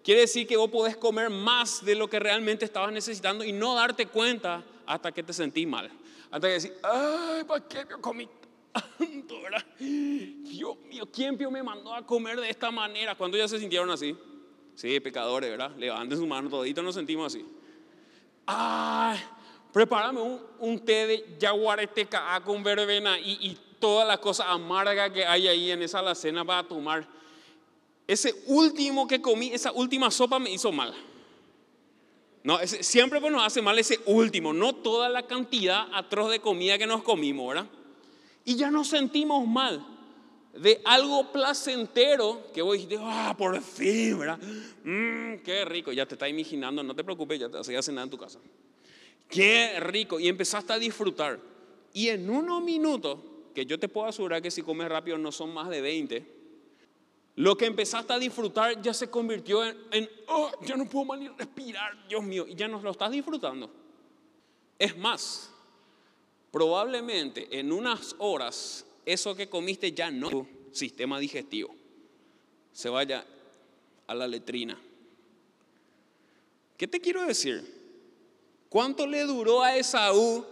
quiere 0.03 0.19
decir 0.19 0.45
que 0.45 0.57
vos 0.57 0.69
podés 0.69 0.97
comer 0.97 1.29
más 1.29 1.85
de 1.85 1.95
lo 1.95 2.09
que 2.09 2.19
realmente 2.19 2.65
estabas 2.65 2.91
necesitando 2.91 3.45
y 3.45 3.53
no 3.53 3.75
darte 3.75 4.07
cuenta 4.07 4.61
hasta 4.85 5.13
que 5.13 5.23
te 5.23 5.31
sentís 5.31 5.65
mal. 5.65 5.89
Hasta 6.29 6.47
que 6.49 6.53
decís, 6.55 6.73
ay, 6.83 7.45
¿para 7.45 7.65
qué 7.65 7.85
me 7.85 8.01
comí 8.01 8.27
tanto, 8.73 9.41
verdad? 9.41 9.65
Dios 9.79 10.77
mío, 10.89 11.07
¿quién 11.13 11.37
me 11.49 11.63
mandó 11.63 11.93
a 11.93 12.05
comer 12.05 12.41
de 12.41 12.49
esta 12.49 12.71
manera? 12.71 13.15
Cuando 13.15 13.37
ya 13.37 13.47
se 13.47 13.57
sintieron 13.57 13.89
así? 13.89 14.13
Sí, 14.75 14.99
pecadores, 14.99 15.49
¿verdad? 15.49 15.71
Levanten 15.77 16.17
su 16.17 16.27
mano, 16.27 16.49
todito 16.49 16.83
nos 16.83 16.95
sentimos 16.95 17.33
así. 17.33 17.45
Ay, 18.45 19.17
prepárame 19.71 20.19
un, 20.19 20.41
un 20.59 20.79
té 20.83 21.07
de 21.07 21.37
yaguareteca 21.39 22.41
con 22.43 22.61
verbena 22.63 23.17
y, 23.17 23.47
y 23.47 23.66
toda 23.79 24.05
la 24.05 24.17
cosa 24.17 24.51
amarga 24.51 25.11
que 25.11 25.25
hay 25.25 25.47
ahí 25.47 25.71
en 25.71 25.81
esa 25.81 25.99
alacena 25.99 26.43
para 26.45 26.67
tomar. 26.67 27.07
Ese 28.07 28.33
último 28.47 29.07
que 29.07 29.21
comí, 29.21 29.49
esa 29.51 29.71
última 29.71 30.09
sopa 30.09 30.39
me 30.39 30.51
hizo 30.51 30.71
mal. 30.71 30.93
No, 32.43 32.57
siempre 32.65 33.19
pues 33.19 33.31
nos 33.33 33.43
hace 33.43 33.61
mal 33.61 33.77
ese 33.77 33.99
último, 34.05 34.53
no 34.53 34.73
toda 34.73 35.09
la 35.09 35.27
cantidad 35.27 35.87
atroz 35.93 36.31
de 36.31 36.39
comida 36.39 36.77
que 36.77 36.87
nos 36.87 37.03
comimos, 37.03 37.49
¿verdad? 37.49 37.69
Y 38.45 38.55
ya 38.55 38.71
nos 38.71 38.87
sentimos 38.87 39.45
mal 39.45 39.85
de 40.53 40.81
algo 40.85 41.31
placentero 41.31 42.47
que 42.53 42.61
vos 42.61 42.73
dijiste, 42.73 42.97
ah, 42.99 43.35
por 43.37 43.61
fin, 43.61 44.17
¿verdad? 44.17 44.39
Mmm, 44.83 45.43
qué 45.43 45.65
rico, 45.65 45.91
ya 45.91 46.05
te 46.05 46.15
estás 46.15 46.29
imaginando, 46.29 46.81
no 46.83 46.95
te 46.95 47.03
preocupes, 47.03 47.39
ya 47.39 47.49
te 47.49 47.57
vas 47.57 47.67
a 47.67 47.81
cenar 47.81 48.05
en 48.05 48.09
tu 48.09 48.17
casa. 48.17 48.39
Qué 49.29 49.77
rico, 49.81 50.19
y 50.19 50.29
empezaste 50.29 50.71
a 50.71 50.79
disfrutar. 50.79 51.39
Y 51.93 52.07
en 52.07 52.29
unos 52.29 52.63
minutos, 52.63 53.19
que 53.57 53.65
yo 53.65 53.79
te 53.79 53.89
puedo 53.89 54.05
asegurar 54.05 54.39
que 54.39 54.51
si 54.51 54.61
comes 54.61 54.87
rápido 54.87 55.17
no 55.17 55.31
son 55.31 55.51
más 55.51 55.67
de 55.67 55.81
20, 55.81 56.23
lo 57.37 57.57
que 57.57 57.65
empezaste 57.65 58.13
a 58.13 58.19
disfrutar 58.19 58.79
ya 58.83 58.93
se 58.93 59.09
convirtió 59.09 59.65
en, 59.65 60.07
oh, 60.27 60.51
ya 60.63 60.77
no 60.77 60.87
puedo 60.87 61.05
más 61.05 61.19
ni 61.19 61.27
respirar, 61.29 62.07
Dios 62.07 62.23
mío, 62.23 62.45
y 62.47 62.53
ya 62.53 62.67
no 62.67 62.79
lo 62.79 62.91
estás 62.91 63.09
disfrutando. 63.09 63.67
Es 64.77 64.95
más, 64.95 65.49
probablemente 66.51 67.47
en 67.57 67.71
unas 67.71 68.15
horas 68.19 68.85
eso 69.03 69.35
que 69.35 69.49
comiste 69.49 69.91
ya 69.91 70.11
no 70.11 70.29
tu 70.29 70.47
sistema 70.71 71.17
digestivo. 71.17 71.73
Se 72.71 72.89
vaya 72.89 73.25
a 74.05 74.13
la 74.13 74.27
letrina. 74.27 74.79
¿Qué 76.77 76.87
te 76.87 77.01
quiero 77.01 77.25
decir? 77.25 77.65
¿Cuánto 78.69 79.07
le 79.07 79.23
duró 79.23 79.63
a 79.63 79.75
Esaú 79.75 80.45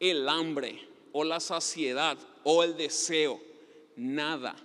el 0.00 0.28
hambre 0.28 0.95
o 1.16 1.24
la 1.24 1.40
saciedad 1.40 2.18
o 2.44 2.62
el 2.62 2.76
deseo? 2.76 3.40
Nada 3.96 4.56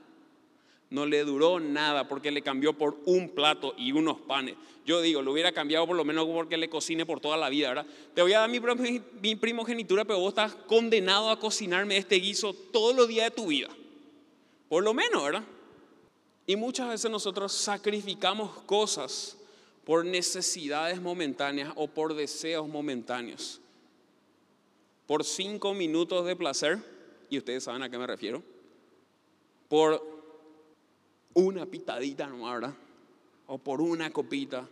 no 0.92 1.06
le 1.06 1.24
duró 1.24 1.60
nada 1.60 2.08
porque 2.08 2.32
le 2.32 2.42
cambió 2.42 2.74
por 2.74 2.98
un 3.06 3.30
plato 3.30 3.74
y 3.78 3.94
unos 3.94 4.20
panes. 4.20 4.56
Yo 4.86 5.02
digo, 5.02 5.22
lo 5.22 5.32
hubiera 5.32 5.54
cambiado 5.54 5.88
por 5.88 5.96
lo 5.96 6.04
menos 6.04 6.26
porque 6.26 6.58
le 6.58 6.70
cocine 6.70 7.06
por 7.06 7.22
toda 7.22 7.38
la 7.38 7.50
vida, 7.50 7.70
¿verdad? 7.70 7.86
Te 8.14 8.22
voy 8.22 8.34
a 8.34 8.40
dar 8.40 8.50
mi, 8.50 9.36
primogenitura, 9.36 10.04
pero 10.04 10.20
vos 10.20 10.30
estás 10.30 10.54
condenado 10.54 11.30
a 11.30 11.40
cocinarme 11.40 11.96
este 11.96 12.16
guiso 12.16 12.54
todos 12.54 12.94
los 12.94 13.08
días 13.08 13.30
de 13.30 13.36
tu 13.36 13.48
vida. 13.48 13.70
Por 14.68 14.84
lo 14.84 14.94
menos, 14.94 15.24
¿verdad? 15.24 15.44
Y 16.46 16.58
muchas 16.58 16.90
veces 16.90 17.10
nosotros 17.10 17.54
sacrificamos 17.54 18.52
cosas 18.64 19.38
por 19.86 20.04
necesidades 20.04 21.02
momentáneas 21.02 21.72
o 21.76 21.88
por 21.88 22.14
deseos 22.16 22.68
momentáneos. 22.68 23.61
Por 25.12 25.26
cinco 25.26 25.74
minutos 25.74 26.26
de 26.26 26.38
placer, 26.38 26.80
y 27.30 27.38
ustedes 27.38 27.66
saben 27.66 27.84
a 27.84 27.90
qué 27.90 27.98
me 27.98 28.08
refiero, 28.08 28.42
por 29.68 30.02
una 31.34 31.66
pitadita 31.66 32.28
no 32.28 32.50
¿verdad? 32.50 32.74
O 33.48 33.58
por 33.58 33.82
una 33.82 34.10
copita, 34.12 34.66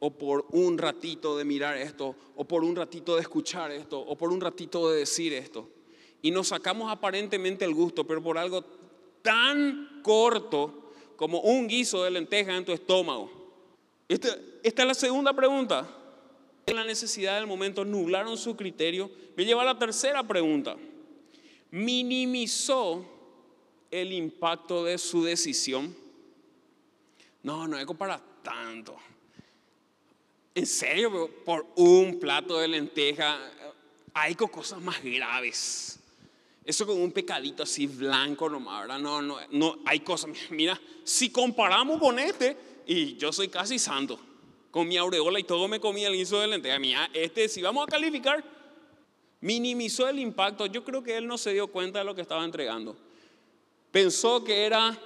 o 0.00 0.10
por 0.10 0.46
un 0.50 0.78
ratito 0.78 1.38
de 1.38 1.44
mirar 1.44 1.76
esto, 1.76 2.16
o 2.34 2.44
por 2.44 2.64
un 2.64 2.74
ratito 2.74 3.14
de 3.14 3.20
escuchar 3.20 3.70
esto, 3.70 4.00
o 4.00 4.18
por 4.18 4.32
un 4.32 4.40
ratito 4.40 4.90
de 4.90 4.98
decir 4.98 5.32
esto. 5.32 5.68
Y 6.22 6.32
nos 6.32 6.48
sacamos 6.48 6.90
aparentemente 6.90 7.64
el 7.64 7.72
gusto, 7.72 8.04
pero 8.04 8.20
por 8.20 8.36
algo 8.36 8.64
tan 9.22 10.00
corto 10.02 10.90
como 11.14 11.40
un 11.40 11.68
guiso 11.68 12.02
de 12.02 12.10
lenteja 12.10 12.56
en 12.56 12.64
tu 12.64 12.72
estómago. 12.72 13.30
Esta, 14.08 14.36
esta 14.64 14.82
es 14.82 14.88
la 14.88 14.94
segunda 14.94 15.32
pregunta. 15.32 16.03
La 16.66 16.84
necesidad 16.84 17.36
del 17.36 17.46
momento 17.46 17.84
nublaron 17.84 18.36
su 18.38 18.56
criterio. 18.56 19.10
Me 19.36 19.44
lleva 19.44 19.62
a 19.62 19.66
la 19.66 19.78
tercera 19.78 20.22
pregunta. 20.22 20.76
¿Minimizó 21.70 23.04
el 23.90 24.12
impacto 24.12 24.84
de 24.84 24.96
su 24.98 25.24
decisión? 25.24 25.94
No, 27.42 27.68
no 27.68 27.78
es 27.78 27.86
para 27.98 28.20
tanto. 28.42 28.96
En 30.54 30.66
serio, 30.66 31.30
por 31.44 31.66
un 31.76 32.18
plato 32.18 32.58
de 32.58 32.68
lenteja 32.68 33.38
hay 34.14 34.34
cosas 34.34 34.80
más 34.80 35.02
graves. 35.02 35.98
Eso 36.64 36.86
con 36.86 36.98
un 37.00 37.12
pecadito 37.12 37.62
así 37.62 37.86
blanco 37.86 38.48
nomás, 38.48 38.82
¿verdad? 38.82 38.98
No, 38.98 39.20
no, 39.20 39.36
no, 39.50 39.78
hay 39.84 40.00
cosas. 40.00 40.30
Mira, 40.50 40.80
si 41.02 41.30
comparamos 41.30 42.00
con 42.00 42.18
este, 42.18 42.56
y 42.86 43.16
yo 43.16 43.32
soy 43.32 43.48
casi 43.48 43.78
santo, 43.78 44.18
con 44.74 44.88
mi 44.88 44.96
aureola 44.96 45.38
y 45.38 45.44
todo 45.44 45.68
me 45.68 45.78
comía 45.78 46.08
el 46.08 46.14
guiso 46.14 46.40
de 46.40 46.48
lenteja. 46.48 46.80
Mira, 46.80 47.08
este, 47.12 47.48
si 47.48 47.62
vamos 47.62 47.84
a 47.86 47.86
calificar, 47.86 48.42
minimizó 49.40 50.08
el 50.08 50.18
impacto. 50.18 50.66
Yo 50.66 50.82
creo 50.82 51.00
que 51.00 51.16
él 51.16 51.28
no 51.28 51.38
se 51.38 51.52
dio 51.52 51.68
cuenta 51.68 52.00
de 52.00 52.04
lo 52.04 52.12
que 52.12 52.22
estaba 52.22 52.44
entregando. 52.44 52.96
Pensó 53.92 54.42
que 54.42 54.64
era 54.66 54.98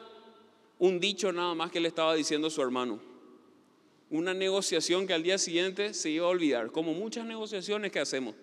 un 0.78 0.98
dicho 0.98 1.30
nada 1.34 1.54
más 1.54 1.70
que 1.70 1.80
le 1.80 1.88
estaba 1.88 2.14
diciendo 2.14 2.46
a 2.46 2.50
su 2.50 2.62
hermano. 2.62 2.98
Una 4.08 4.32
negociación 4.32 5.06
que 5.06 5.12
al 5.12 5.22
día 5.22 5.36
siguiente 5.36 5.92
se 5.92 6.08
iba 6.08 6.24
a 6.24 6.30
olvidar, 6.30 6.72
como 6.72 6.94
muchas 6.94 7.26
negociaciones 7.26 7.92
que 7.92 8.00
hacemos 8.00 8.34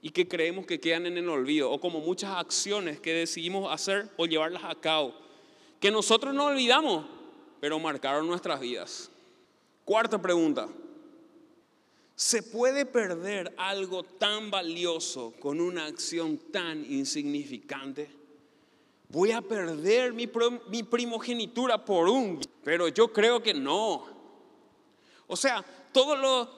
y 0.00 0.08
que 0.08 0.26
creemos 0.26 0.64
que 0.64 0.80
quedan 0.80 1.04
en 1.04 1.18
el 1.18 1.28
olvido, 1.28 1.70
o 1.70 1.78
como 1.78 2.00
muchas 2.00 2.38
acciones 2.38 3.00
que 3.00 3.12
decidimos 3.12 3.70
hacer 3.70 4.08
o 4.16 4.24
llevarlas 4.24 4.64
a 4.64 4.74
cabo, 4.74 5.14
que 5.78 5.90
nosotros 5.90 6.32
no 6.32 6.46
olvidamos, 6.46 7.04
pero 7.60 7.78
marcaron 7.78 8.26
nuestras 8.26 8.60
vidas. 8.60 9.10
Cuarta 9.84 10.20
pregunta. 10.20 10.68
¿Se 12.16 12.42
puede 12.42 12.86
perder 12.86 13.54
algo 13.58 14.02
tan 14.04 14.50
valioso 14.50 15.34
con 15.40 15.60
una 15.60 15.86
acción 15.86 16.38
tan 16.52 16.84
insignificante? 16.90 18.24
voy 19.14 19.30
a 19.30 19.40
perder 19.40 20.12
mi, 20.12 20.26
primogenitura 20.82 21.84
por 21.84 22.08
un... 22.08 22.40
Pero 22.64 22.88
yo 22.88 23.12
creo 23.12 23.40
que 23.40 23.54
no. 23.54 24.06
O 25.28 25.36
sea, 25.36 25.64
todo 25.92 26.16
lo, 26.16 26.50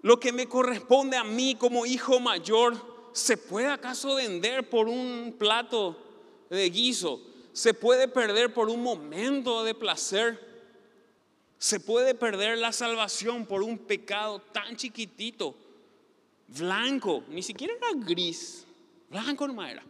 lo 0.00 0.18
que 0.18 0.32
me 0.32 0.48
corresponde 0.48 1.18
a 1.18 1.24
mí 1.24 1.54
como 1.54 1.84
hijo 1.84 2.18
mayor, 2.18 2.74
¿se 3.12 3.36
puede 3.36 3.66
acaso 3.66 4.14
vender 4.14 4.70
por 4.70 4.88
un 4.88 5.34
plato 5.38 5.96
de 6.48 6.70
guiso? 6.70 7.20
¿Se 7.52 7.74
puede 7.74 8.08
perder 8.08 8.54
por 8.54 8.70
un 8.70 8.82
momento 8.82 9.62
de 9.62 9.74
placer? 9.74 10.45
¿Se 11.58 11.80
puede 11.80 12.14
perder 12.14 12.58
la 12.58 12.72
salvación 12.72 13.46
por 13.46 13.62
un 13.62 13.78
pecado 13.78 14.40
tan 14.40 14.76
chiquitito? 14.76 15.54
Blanco, 16.48 17.24
ni 17.28 17.42
siquiera 17.42 17.74
era 17.74 17.88
gris, 17.94 18.64
blanco 19.10 19.46
nomás 19.46 19.72
era. 19.72 19.82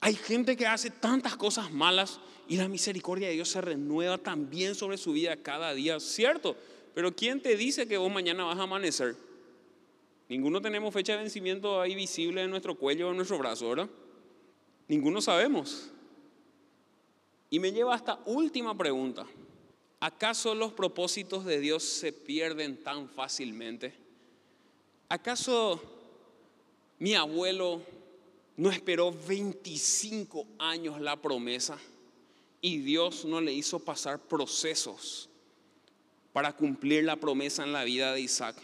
Hay 0.00 0.14
gente 0.14 0.56
que 0.56 0.66
hace 0.66 0.90
tantas 0.90 1.36
cosas 1.36 1.70
malas 1.70 2.20
y 2.48 2.56
la 2.56 2.68
misericordia 2.68 3.28
de 3.28 3.34
Dios 3.34 3.48
se 3.48 3.60
renueva 3.60 4.18
también 4.18 4.74
sobre 4.74 4.96
su 4.96 5.12
vida 5.12 5.36
cada 5.36 5.74
día, 5.74 5.98
¿cierto? 5.98 6.56
Pero 6.94 7.14
¿quién 7.14 7.40
te 7.40 7.56
dice 7.56 7.88
que 7.88 7.96
vos 7.96 8.12
mañana 8.12 8.44
vas 8.44 8.58
a 8.58 8.62
amanecer? 8.62 9.16
Ninguno 10.28 10.60
tenemos 10.60 10.92
fecha 10.94 11.12
de 11.12 11.18
vencimiento 11.18 11.80
ahí 11.80 11.94
visible 11.94 12.42
en 12.42 12.50
nuestro 12.50 12.76
cuello 12.76 13.08
o 13.08 13.10
en 13.10 13.16
nuestro 13.16 13.38
brazo, 13.38 13.68
¿verdad? 13.68 13.88
Ninguno 14.88 15.20
sabemos. 15.20 15.90
Y 17.50 17.58
me 17.58 17.72
lleva 17.72 17.94
a 17.94 17.96
esta 17.96 18.20
última 18.26 18.76
pregunta. 18.76 19.26
¿Acaso 20.04 20.54
los 20.54 20.70
propósitos 20.74 21.46
de 21.46 21.58
Dios 21.60 21.82
se 21.82 22.12
pierden 22.12 22.76
tan 22.76 23.08
fácilmente? 23.08 23.94
¿Acaso 25.08 25.80
mi 26.98 27.14
abuelo 27.14 27.80
no 28.58 28.70
esperó 28.70 29.10
25 29.26 30.46
años 30.58 31.00
la 31.00 31.16
promesa 31.16 31.78
y 32.60 32.80
Dios 32.80 33.24
no 33.24 33.40
le 33.40 33.54
hizo 33.54 33.78
pasar 33.78 34.18
procesos 34.18 35.30
para 36.34 36.54
cumplir 36.54 37.04
la 37.04 37.16
promesa 37.16 37.64
en 37.64 37.72
la 37.72 37.82
vida 37.84 38.12
de 38.12 38.20
Isaac? 38.20 38.56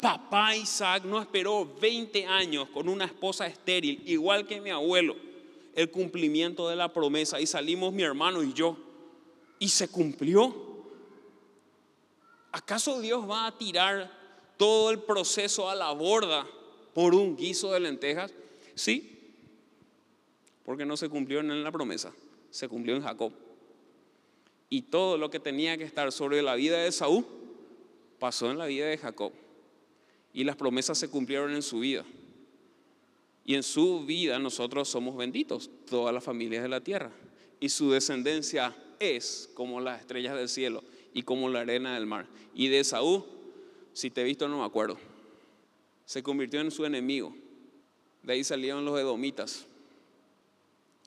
Papá 0.00 0.56
Isaac 0.56 1.04
no 1.04 1.20
esperó 1.20 1.70
20 1.82 2.24
años 2.24 2.66
con 2.70 2.88
una 2.88 3.04
esposa 3.04 3.46
estéril, 3.46 4.02
igual 4.06 4.46
que 4.46 4.62
mi 4.62 4.70
abuelo, 4.70 5.16
el 5.74 5.90
cumplimiento 5.90 6.66
de 6.66 6.76
la 6.76 6.90
promesa 6.90 7.38
y 7.42 7.46
salimos 7.46 7.92
mi 7.92 8.04
hermano 8.04 8.42
y 8.42 8.54
yo 8.54 8.78
y 9.58 9.68
se 9.68 9.88
cumplió. 9.88 10.67
¿Acaso 12.58 13.00
Dios 13.00 13.24
va 13.30 13.46
a 13.46 13.56
tirar 13.56 14.10
todo 14.56 14.90
el 14.90 14.98
proceso 14.98 15.70
a 15.70 15.76
la 15.76 15.92
borda 15.92 16.44
por 16.92 17.14
un 17.14 17.36
guiso 17.36 17.72
de 17.72 17.78
lentejas? 17.78 18.34
Sí, 18.74 19.32
porque 20.64 20.84
no 20.84 20.96
se 20.96 21.08
cumplió 21.08 21.38
en 21.38 21.62
la 21.62 21.70
promesa, 21.70 22.12
se 22.50 22.68
cumplió 22.68 22.96
en 22.96 23.02
Jacob. 23.02 23.32
Y 24.68 24.82
todo 24.82 25.16
lo 25.18 25.30
que 25.30 25.38
tenía 25.38 25.78
que 25.78 25.84
estar 25.84 26.10
sobre 26.10 26.42
la 26.42 26.56
vida 26.56 26.78
de 26.78 26.90
Saúl 26.90 27.24
pasó 28.18 28.50
en 28.50 28.58
la 28.58 28.66
vida 28.66 28.86
de 28.86 28.98
Jacob. 28.98 29.32
Y 30.32 30.42
las 30.42 30.56
promesas 30.56 30.98
se 30.98 31.08
cumplieron 31.08 31.54
en 31.54 31.62
su 31.62 31.78
vida. 31.78 32.04
Y 33.44 33.54
en 33.54 33.62
su 33.62 34.04
vida 34.04 34.40
nosotros 34.40 34.88
somos 34.88 35.16
benditos, 35.16 35.70
todas 35.88 36.12
las 36.12 36.24
familias 36.24 36.64
de 36.64 36.68
la 36.68 36.80
tierra. 36.80 37.12
Y 37.60 37.68
su 37.68 37.92
descendencia 37.92 38.76
es 38.98 39.48
como 39.54 39.80
las 39.80 40.00
estrellas 40.00 40.34
del 40.34 40.48
cielo 40.48 40.82
y 41.14 41.22
como 41.22 41.48
la 41.48 41.60
arena 41.60 41.94
del 41.94 42.06
mar. 42.06 42.26
Y 42.54 42.68
de 42.68 42.84
Saúl, 42.84 43.24
si 43.92 44.10
te 44.10 44.20
he 44.20 44.24
visto 44.24 44.48
no 44.48 44.58
me 44.58 44.64
acuerdo, 44.64 44.98
se 46.04 46.22
convirtió 46.22 46.60
en 46.60 46.70
su 46.70 46.84
enemigo. 46.84 47.34
De 48.22 48.34
ahí 48.34 48.44
salieron 48.44 48.84
los 48.84 48.98
edomitas 48.98 49.66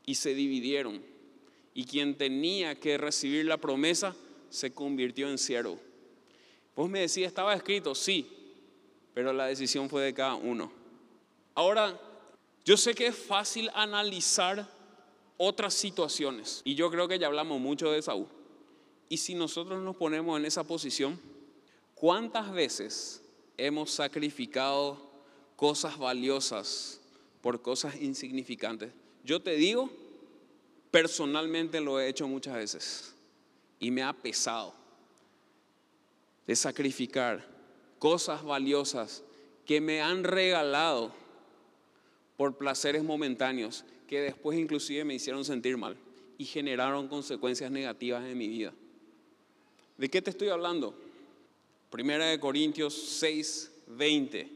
y 0.05 0.15
se 0.15 0.33
dividieron. 0.33 1.01
Y 1.73 1.85
quien 1.85 2.17
tenía 2.17 2.75
que 2.75 2.97
recibir 2.97 3.45
la 3.45 3.57
promesa 3.57 4.15
se 4.49 4.73
convirtió 4.73 5.29
en 5.29 5.37
siervo. 5.37 5.79
Vos 6.75 6.89
me 6.89 6.99
decís, 6.99 7.25
estaba 7.25 7.53
escrito, 7.53 7.95
sí, 7.95 8.27
pero 9.13 9.33
la 9.33 9.45
decisión 9.45 9.89
fue 9.89 10.03
de 10.03 10.13
cada 10.13 10.35
uno. 10.35 10.71
Ahora, 11.55 11.99
yo 12.63 12.77
sé 12.77 12.93
que 12.93 13.07
es 13.07 13.15
fácil 13.15 13.69
analizar 13.73 14.67
otras 15.37 15.73
situaciones 15.73 16.61
y 16.63 16.75
yo 16.75 16.91
creo 16.91 17.07
que 17.07 17.17
ya 17.17 17.27
hablamos 17.27 17.59
mucho 17.59 17.91
de 17.91 18.01
Saúl. 18.01 18.27
Y 19.11 19.17
si 19.17 19.35
nosotros 19.35 19.83
nos 19.83 19.97
ponemos 19.97 20.39
en 20.39 20.45
esa 20.45 20.63
posición, 20.63 21.19
¿cuántas 21.95 22.49
veces 22.49 23.21
hemos 23.57 23.91
sacrificado 23.91 25.05
cosas 25.57 25.97
valiosas 25.97 27.01
por 27.41 27.61
cosas 27.61 28.01
insignificantes? 28.01 28.93
Yo 29.25 29.41
te 29.41 29.55
digo, 29.55 29.89
personalmente 30.91 31.81
lo 31.81 31.99
he 31.99 32.07
hecho 32.07 32.25
muchas 32.25 32.55
veces 32.55 33.13
y 33.81 33.91
me 33.91 34.01
ha 34.01 34.13
pesado 34.13 34.73
de 36.47 36.55
sacrificar 36.55 37.45
cosas 37.99 38.41
valiosas 38.45 39.25
que 39.65 39.81
me 39.81 40.01
han 40.01 40.23
regalado 40.23 41.11
por 42.37 42.57
placeres 42.57 43.03
momentáneos 43.03 43.83
que 44.07 44.21
después 44.21 44.57
inclusive 44.57 45.03
me 45.03 45.15
hicieron 45.15 45.43
sentir 45.43 45.75
mal 45.75 45.97
y 46.37 46.45
generaron 46.45 47.09
consecuencias 47.09 47.69
negativas 47.69 48.23
en 48.23 48.37
mi 48.37 48.47
vida. 48.47 48.73
¿De 50.01 50.09
qué 50.09 50.19
te 50.19 50.31
estoy 50.31 50.49
hablando? 50.49 50.95
Primera 51.91 52.25
de 52.25 52.39
Corintios 52.39 52.91
6, 53.19 53.71
20 53.85 54.49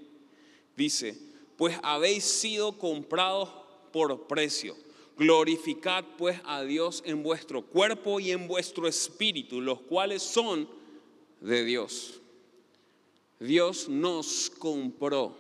dice, 0.76 1.16
pues 1.56 1.78
habéis 1.84 2.24
sido 2.24 2.80
comprados 2.80 3.50
por 3.94 4.26
precio. 4.26 4.76
Glorificad 5.16 6.04
pues 6.18 6.42
a 6.46 6.64
Dios 6.64 7.04
en 7.06 7.22
vuestro 7.22 7.62
cuerpo 7.62 8.20
y 8.20 8.32
en 8.32 8.48
vuestro 8.48 8.88
espíritu, 8.88 9.62
los 9.62 9.82
cuales 9.82 10.24
son 10.24 10.68
de 11.42 11.64
Dios. 11.64 12.20
Dios 13.40 13.88
nos 13.88 14.50
compró, 14.50 15.38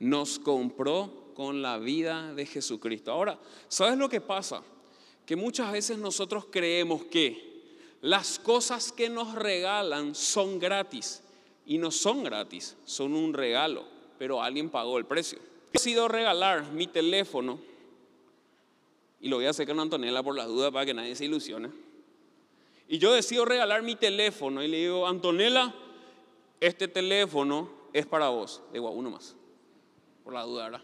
nos 0.00 0.40
compró 0.40 1.30
con 1.36 1.62
la 1.62 1.78
vida 1.78 2.34
de 2.34 2.44
Jesucristo. 2.44 3.12
Ahora, 3.12 3.38
¿sabes 3.68 3.96
lo 3.96 4.08
que 4.08 4.20
pasa? 4.20 4.64
Que 5.24 5.36
muchas 5.36 5.70
veces 5.70 5.96
nosotros 5.96 6.46
creemos 6.50 7.04
que 7.04 7.49
las 8.00 8.38
cosas 8.38 8.92
que 8.92 9.08
nos 9.08 9.34
regalan 9.34 10.14
son 10.14 10.58
gratis 10.58 11.22
y 11.66 11.78
no 11.78 11.90
son 11.90 12.24
gratis, 12.24 12.76
son 12.84 13.14
un 13.14 13.34
regalo, 13.34 13.84
pero 14.18 14.42
alguien 14.42 14.70
pagó 14.70 14.98
el 14.98 15.04
precio. 15.04 15.38
He 15.38 15.78
decidido 15.78 16.08
regalar 16.08 16.64
mi 16.72 16.86
teléfono 16.86 17.60
y 19.20 19.28
lo 19.28 19.36
voy 19.36 19.46
a 19.46 19.50
hacer 19.50 19.66
con 19.66 19.78
Antonella 19.78 20.22
por 20.22 20.34
las 20.34 20.48
dudas 20.48 20.72
para 20.72 20.86
que 20.86 20.94
nadie 20.94 21.14
se 21.14 21.26
ilusione. 21.26 21.70
Y 22.88 22.98
yo 22.98 23.12
decido 23.12 23.44
regalar 23.44 23.82
mi 23.82 23.94
teléfono 23.94 24.62
y 24.64 24.68
le 24.68 24.78
digo, 24.78 25.06
Antonella, 25.06 25.72
este 26.58 26.88
teléfono 26.88 27.70
es 27.92 28.06
para 28.06 28.30
vos. 28.30 28.62
Digo, 28.72 28.88
a 28.88 28.90
uno 28.90 29.10
más, 29.10 29.36
por 30.24 30.32
la 30.32 30.42
duda, 30.42 30.64
¿verdad? 30.64 30.82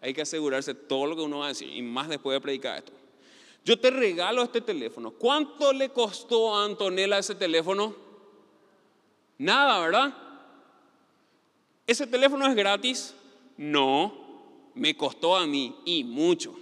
Hay 0.00 0.14
que 0.14 0.22
asegurarse 0.22 0.74
todo 0.74 1.06
lo 1.06 1.16
que 1.16 1.22
uno 1.22 1.38
va 1.38 1.46
a 1.46 1.48
decir 1.48 1.68
y 1.68 1.82
más 1.82 2.08
después 2.08 2.36
de 2.36 2.40
predicar 2.40 2.78
esto. 2.78 2.92
Yo 3.68 3.78
te 3.78 3.90
regalo 3.90 4.42
este 4.42 4.62
teléfono. 4.62 5.10
¿Cuánto 5.10 5.74
le 5.74 5.90
costó 5.90 6.56
a 6.56 6.64
Antonella 6.64 7.18
ese 7.18 7.34
teléfono? 7.34 7.94
Nada, 9.36 9.78
¿verdad? 9.80 10.16
¿Ese 11.86 12.06
teléfono 12.06 12.46
es 12.46 12.56
gratis? 12.56 13.14
No, 13.58 14.70
me 14.74 14.96
costó 14.96 15.36
a 15.36 15.46
mí 15.46 15.76
y 15.84 16.02
mucho. 16.02 16.58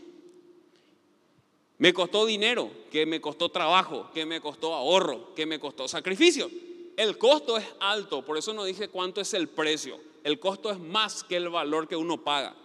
Me 1.78 1.94
costó 1.94 2.26
dinero, 2.26 2.72
que 2.90 3.06
me 3.06 3.20
costó 3.20 3.50
trabajo, 3.50 4.10
que 4.12 4.26
me 4.26 4.40
costó 4.40 4.74
ahorro, 4.74 5.32
que 5.36 5.46
me 5.46 5.60
costó 5.60 5.86
sacrificio. 5.86 6.50
El 6.96 7.18
costo 7.18 7.56
es 7.56 7.66
alto, 7.78 8.24
por 8.24 8.36
eso 8.36 8.52
no 8.52 8.64
dije 8.64 8.88
cuánto 8.88 9.20
es 9.20 9.32
el 9.32 9.46
precio. 9.48 10.00
El 10.24 10.40
costo 10.40 10.72
es 10.72 10.80
más 10.80 11.22
que 11.22 11.36
el 11.36 11.50
valor 11.50 11.86
que 11.86 11.94
uno 11.94 12.24
paga. 12.24 12.56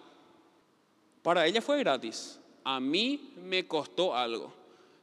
Para 1.22 1.46
ella 1.46 1.62
fue 1.62 1.78
gratis, 1.78 2.41
a 2.64 2.80
mí 2.80 3.34
me 3.44 3.68
costó 3.68 4.16
algo. 4.16 4.54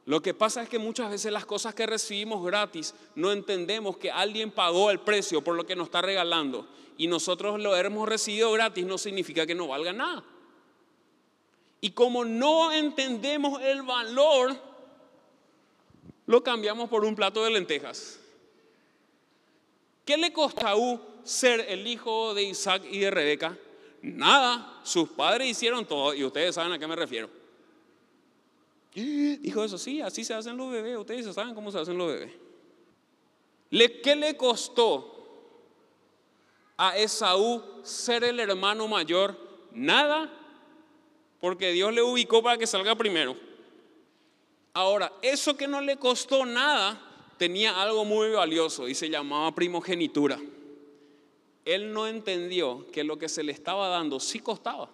Lo 0.07 0.23
que 0.23 0.33
pasa 0.33 0.63
es 0.63 0.69
que 0.69 0.79
muchas 0.79 1.11
veces 1.11 1.31
las 1.31 1.45
cosas 1.45 1.75
que 1.75 1.87
recibimos 1.87 2.43
gratis 2.43 2.95
no 3.15 3.31
entendemos 3.31 3.99
que 3.99 4.11
alguien 4.11 4.51
pagó 4.51 4.91
el 4.91 5.01
precio 5.01 5.45
por 5.45 5.55
lo 5.55 5.67
que 5.67 5.77
nos 5.77 5.89
está 5.89 6.01
regalando 6.01 6.67
y 6.97 7.07
nosotros 7.07 7.61
lo 7.61 7.77
hemos 7.77 8.09
recibido 8.09 8.51
gratis 8.53 8.87
no 8.87 8.97
significa 8.97 9.47
que 9.47 9.55
no 9.55 9.69
valga 9.69 9.93
nada. 9.93 10.25
Y 11.81 11.91
como 11.91 12.25
no 12.25 12.73
entendemos 12.73 13.61
el 13.63 13.83
valor, 13.83 14.57
lo 16.27 16.43
cambiamos 16.43 16.89
por 16.89 17.05
un 17.05 17.15
plato 17.15 17.45
de 17.45 17.51
lentejas. 17.51 18.19
¿Qué 20.05 20.17
le 20.17 20.33
costó 20.33 20.61
a 20.61 20.71
Saúl 20.71 21.01
ser 21.23 21.61
el 21.69 21.87
hijo 21.87 22.33
de 22.33 22.45
Isaac 22.45 22.83
y 22.91 23.01
de 23.01 23.11
Rebeca? 23.11 23.57
Nada, 24.01 24.81
sus 24.85 25.11
padres 25.11 25.49
hicieron 25.49 25.85
todo 25.85 26.15
y 26.15 26.25
ustedes 26.25 26.55
saben 26.55 26.73
a 26.73 26.79
qué 26.79 26.87
me 26.87 26.97
refiero. 26.97 27.29
Dijo 28.95 29.65
eso, 29.65 29.79
sí, 29.79 30.01
así 30.01 30.25
se 30.25 30.35
hacen 30.35 30.57
los 30.57 30.71
bebés, 30.71 30.97
ustedes 30.97 31.35
saben 31.35 31.55
cómo 31.55 31.71
se 31.71 31.79
hacen 31.79 31.99
los 31.99 32.09
bebés. 32.09 32.33
¿Le, 33.71 34.01
¿Qué 34.01 34.17
le 34.17 34.37
costó 34.37 35.15
a 36.77 36.97
Esaú 36.97 37.63
ser 37.83 38.25
el 38.25 38.41
hermano 38.41 38.89
mayor? 38.89 39.37
Nada, 39.73 40.33
porque 41.41 41.73
Dios 41.73 41.93
le 41.93 42.03
ubicó 42.03 42.43
para 42.43 42.57
que 42.57 42.67
salga 42.67 42.95
primero. 42.95 43.37
Ahora, 44.73 45.13
eso 45.23 45.57
que 45.57 45.69
no 45.69 45.81
le 45.81 45.97
costó 45.97 46.47
nada 46.47 47.01
tenía 47.37 47.81
algo 47.81 48.05
muy 48.05 48.31
valioso 48.31 48.89
y 48.89 48.95
se 48.95 49.11
llamaba 49.11 49.55
primogenitura. 49.55 50.39
Él 51.65 51.93
no 51.93 52.07
entendió 52.07 52.87
que 52.91 53.05
lo 53.05 53.19
que 53.19 53.29
se 53.29 53.43
le 53.43 53.53
estaba 53.53 53.89
dando 53.89 54.19
sí 54.21 54.41
costaba, 54.41 54.89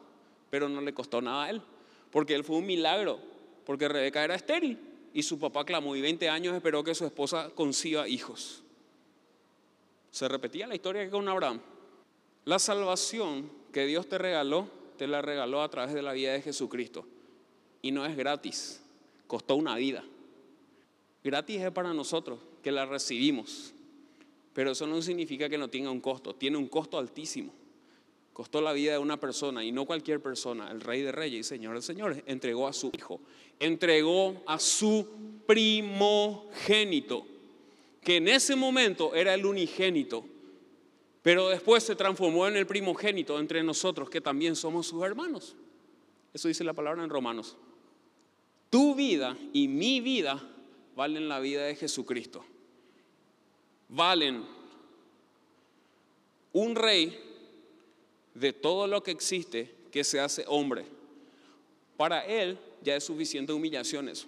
pero 0.50 0.68
no 0.68 0.80
le 0.80 0.92
costó 0.92 1.20
nada 1.20 1.44
a 1.44 1.50
él, 1.50 1.62
porque 2.10 2.34
él 2.34 2.44
fue 2.44 2.56
un 2.56 2.66
milagro, 2.66 3.20
porque 3.64 3.88
Rebeca 3.88 4.22
era 4.24 4.34
estéril 4.34 4.78
y 5.12 5.22
su 5.22 5.38
papá 5.38 5.64
clamó 5.64 5.94
y 5.96 6.00
20 6.00 6.28
años 6.28 6.54
esperó 6.54 6.82
que 6.82 6.94
su 6.94 7.04
esposa 7.04 7.50
conciba 7.54 8.08
hijos. 8.08 8.62
Se 10.10 10.28
repetía 10.28 10.66
la 10.66 10.74
historia 10.74 11.08
con 11.10 11.28
Abraham. 11.28 11.60
La 12.44 12.58
salvación 12.58 13.50
que 13.72 13.86
Dios 13.86 14.08
te 14.08 14.18
regaló, 14.18 14.68
te 14.96 15.06
la 15.06 15.22
regaló 15.22 15.62
a 15.62 15.68
través 15.70 15.94
de 15.94 16.02
la 16.02 16.12
vida 16.12 16.32
de 16.32 16.42
Jesucristo. 16.42 17.06
Y 17.80 17.90
no 17.90 18.04
es 18.06 18.16
gratis, 18.16 18.82
costó 19.26 19.56
una 19.56 19.76
vida. 19.76 20.04
Gratis 21.22 21.60
es 21.60 21.70
para 21.70 21.94
nosotros, 21.94 22.38
que 22.62 22.70
la 22.70 22.86
recibimos. 22.86 23.72
Pero 24.52 24.72
eso 24.72 24.86
no 24.86 25.00
significa 25.02 25.48
que 25.48 25.58
no 25.58 25.68
tenga 25.68 25.90
un 25.90 26.00
costo, 26.00 26.34
tiene 26.34 26.56
un 26.58 26.68
costo 26.68 26.98
altísimo. 26.98 27.52
Costó 28.34 28.60
la 28.60 28.72
vida 28.72 28.92
de 28.92 28.98
una 28.98 29.20
persona 29.20 29.64
y 29.64 29.70
no 29.70 29.86
cualquier 29.86 30.20
persona. 30.20 30.68
El 30.72 30.80
rey 30.80 31.02
de 31.02 31.12
reyes 31.12 31.46
y 31.46 31.48
señor 31.48 31.76
de 31.76 31.82
señores 31.82 32.20
entregó 32.26 32.66
a 32.66 32.72
su 32.72 32.90
hijo, 32.92 33.20
entregó 33.60 34.42
a 34.48 34.58
su 34.58 35.06
primogénito, 35.46 37.24
que 38.02 38.16
en 38.16 38.26
ese 38.26 38.56
momento 38.56 39.14
era 39.14 39.34
el 39.34 39.46
unigénito, 39.46 40.24
pero 41.22 41.48
después 41.48 41.84
se 41.84 41.94
transformó 41.94 42.48
en 42.48 42.56
el 42.56 42.66
primogénito 42.66 43.38
entre 43.38 43.62
nosotros, 43.62 44.10
que 44.10 44.20
también 44.20 44.56
somos 44.56 44.88
sus 44.88 45.04
hermanos. 45.04 45.54
Eso 46.34 46.48
dice 46.48 46.64
la 46.64 46.72
palabra 46.72 47.04
en 47.04 47.10
Romanos. 47.10 47.56
Tu 48.68 48.96
vida 48.96 49.38
y 49.52 49.68
mi 49.68 50.00
vida 50.00 50.42
valen 50.96 51.28
la 51.28 51.38
vida 51.38 51.62
de 51.62 51.76
Jesucristo. 51.76 52.44
Valen 53.88 54.44
un 56.52 56.74
rey 56.74 57.33
de 58.34 58.52
todo 58.52 58.86
lo 58.86 59.02
que 59.02 59.12
existe 59.12 59.72
que 59.90 60.04
se 60.04 60.20
hace 60.20 60.44
hombre. 60.48 60.84
Para 61.96 62.26
él 62.26 62.58
ya 62.82 62.96
es 62.96 63.04
suficiente 63.04 63.52
humillación 63.52 64.08
eso. 64.08 64.26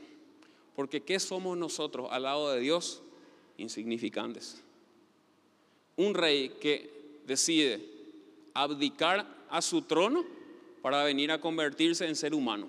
Porque 0.74 1.02
¿qué 1.02 1.18
somos 1.18 1.56
nosotros 1.56 2.08
al 2.10 2.22
lado 2.22 2.52
de 2.52 2.60
Dios? 2.60 3.02
Insignificantes. 3.56 4.62
Un 5.96 6.14
rey 6.14 6.50
que 6.60 7.20
decide 7.26 7.80
abdicar 8.54 9.26
a 9.48 9.62
su 9.62 9.82
trono 9.82 10.24
para 10.82 11.02
venir 11.02 11.32
a 11.32 11.40
convertirse 11.40 12.06
en 12.06 12.14
ser 12.14 12.34
humano. 12.34 12.68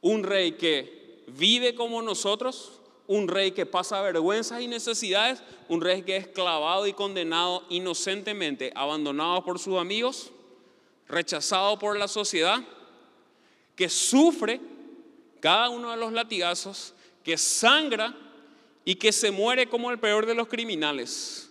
Un 0.00 0.22
rey 0.22 0.52
que 0.52 1.24
vive 1.26 1.74
como 1.74 2.02
nosotros, 2.02 2.77
un 3.08 3.26
rey 3.26 3.52
que 3.52 3.66
pasa 3.66 4.02
vergüenzas 4.02 4.60
y 4.60 4.68
necesidades, 4.68 5.42
un 5.68 5.80
rey 5.80 6.02
que 6.02 6.16
es 6.16 6.28
clavado 6.28 6.86
y 6.86 6.92
condenado 6.92 7.64
inocentemente, 7.70 8.70
abandonado 8.74 9.42
por 9.42 9.58
sus 9.58 9.78
amigos, 9.78 10.30
rechazado 11.08 11.78
por 11.78 11.98
la 11.98 12.06
sociedad, 12.06 12.60
que 13.74 13.88
sufre 13.88 14.60
cada 15.40 15.70
uno 15.70 15.90
de 15.90 15.96
los 15.96 16.12
latigazos, 16.12 16.94
que 17.24 17.38
sangra 17.38 18.14
y 18.84 18.94
que 18.96 19.10
se 19.10 19.30
muere 19.30 19.68
como 19.68 19.90
el 19.90 19.98
peor 19.98 20.26
de 20.26 20.34
los 20.34 20.46
criminales. 20.46 21.50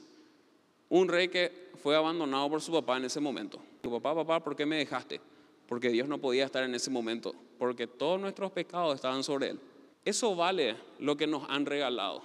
Un 0.89 1.07
rey 1.07 1.27
que 1.27 1.71
fue 1.81 1.95
abandonado 1.95 2.49
por 2.51 2.61
su 2.61 2.71
papá 2.71 2.97
en 2.97 3.05
ese 3.05 3.19
momento. 3.19 3.59
Papá, 3.81 4.13
papá, 4.13 4.43
¿por 4.43 4.55
qué 4.55 4.65
me 4.65 4.77
dejaste? 4.77 5.19
Porque 5.67 5.89
Dios 5.89 6.07
no 6.07 6.19
podía 6.19 6.45
estar 6.45 6.63
en 6.63 6.75
ese 6.75 6.91
momento, 6.91 7.33
porque 7.57 7.87
todos 7.87 8.19
nuestros 8.21 8.51
pecados 8.51 8.93
estaban 8.93 9.23
sobre 9.23 9.49
él. 9.49 9.59
Eso 10.07 10.37
vale 10.37 10.77
lo 10.99 11.17
que 11.17 11.27
nos 11.27 11.43
han 11.49 11.65
regalado. 11.65 12.21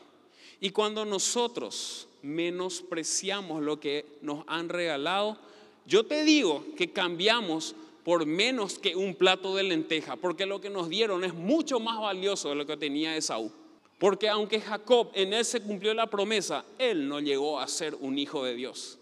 Y 0.60 0.70
cuando 0.70 1.04
nosotros 1.04 2.06
menospreciamos 2.22 3.60
lo 3.60 3.80
que 3.80 4.06
nos 4.22 4.44
han 4.46 4.68
regalado, 4.68 5.36
yo 5.84 6.06
te 6.06 6.22
digo 6.22 6.64
que 6.76 6.92
cambiamos 6.92 7.74
por 8.04 8.24
menos 8.24 8.78
que 8.78 8.94
un 8.94 9.16
plato 9.16 9.56
de 9.56 9.64
lenteja, 9.64 10.14
porque 10.14 10.46
lo 10.46 10.60
que 10.60 10.70
nos 10.70 10.88
dieron 10.88 11.24
es 11.24 11.34
mucho 11.34 11.80
más 11.80 12.00
valioso 12.00 12.50
de 12.50 12.54
lo 12.54 12.66
que 12.66 12.76
tenía 12.76 13.16
Esaú. 13.16 13.50
Porque 13.98 14.28
aunque 14.28 14.60
Jacob 14.60 15.10
en 15.12 15.32
él 15.32 15.44
se 15.44 15.60
cumplió 15.60 15.92
la 15.92 16.06
promesa, 16.06 16.64
él 16.78 17.08
no 17.08 17.18
llegó 17.18 17.58
a 17.58 17.66
ser 17.66 17.96
un 17.96 18.16
hijo 18.16 18.44
de 18.44 18.54
Dios. 18.54 18.96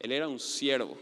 Él 0.00 0.10
era 0.10 0.26
un 0.26 0.40
siervo. 0.40 0.98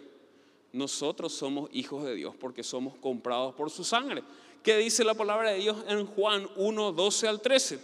Nosotros 0.74 1.32
somos 1.32 1.70
hijos 1.72 2.04
de 2.04 2.16
Dios 2.16 2.34
porque 2.38 2.62
somos 2.62 2.94
comprados 2.96 3.54
por 3.54 3.70
su 3.70 3.82
sangre. 3.82 4.22
¿Qué 4.64 4.78
dice 4.78 5.04
la 5.04 5.12
palabra 5.12 5.50
de 5.50 5.58
Dios 5.58 5.76
en 5.88 6.06
Juan 6.06 6.48
1, 6.56 6.92
12 6.92 7.28
al 7.28 7.42
13? 7.42 7.78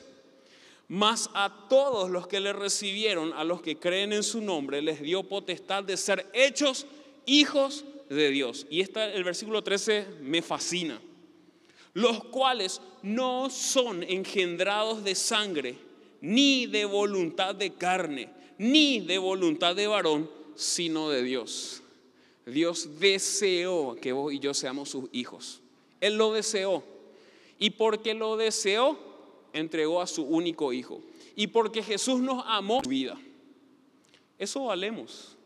Mas 0.88 1.28
a 1.34 1.68
todos 1.68 2.08
los 2.08 2.26
que 2.26 2.40
le 2.40 2.54
recibieron, 2.54 3.34
a 3.34 3.44
los 3.44 3.60
que 3.60 3.78
creen 3.78 4.14
en 4.14 4.22
su 4.22 4.40
nombre, 4.40 4.80
les 4.80 5.02
dio 5.02 5.22
potestad 5.22 5.84
de 5.84 5.98
ser 5.98 6.26
hechos 6.32 6.86
hijos 7.26 7.84
de 8.08 8.30
Dios. 8.30 8.66
Y 8.70 8.80
esta, 8.80 9.12
el 9.12 9.24
versículo 9.24 9.62
13 9.62 10.06
me 10.22 10.40
fascina. 10.40 10.98
Los 11.92 12.24
cuales 12.24 12.80
no 13.02 13.50
son 13.50 14.02
engendrados 14.02 15.04
de 15.04 15.14
sangre, 15.14 15.76
ni 16.22 16.64
de 16.64 16.86
voluntad 16.86 17.54
de 17.54 17.74
carne, 17.74 18.30
ni 18.56 19.00
de 19.00 19.18
voluntad 19.18 19.76
de 19.76 19.86
varón, 19.86 20.30
sino 20.54 21.10
de 21.10 21.22
Dios. 21.22 21.82
Dios 22.46 22.98
deseó 22.98 23.96
que 24.00 24.12
vos 24.12 24.32
y 24.32 24.38
yo 24.38 24.54
seamos 24.54 24.88
sus 24.88 25.10
hijos. 25.12 25.59
Él 26.00 26.16
lo 26.16 26.32
deseó. 26.32 26.82
Y 27.58 27.70
porque 27.70 28.14
lo 28.14 28.36
deseó, 28.36 28.98
entregó 29.52 30.00
a 30.00 30.06
su 30.06 30.24
único 30.24 30.72
hijo. 30.72 31.00
Y 31.36 31.48
porque 31.48 31.82
Jesús 31.82 32.20
nos 32.20 32.42
amó 32.46 32.80
su 32.82 32.90
vida. 32.90 33.18
Eso 34.38 34.64
valemos. 34.64 35.36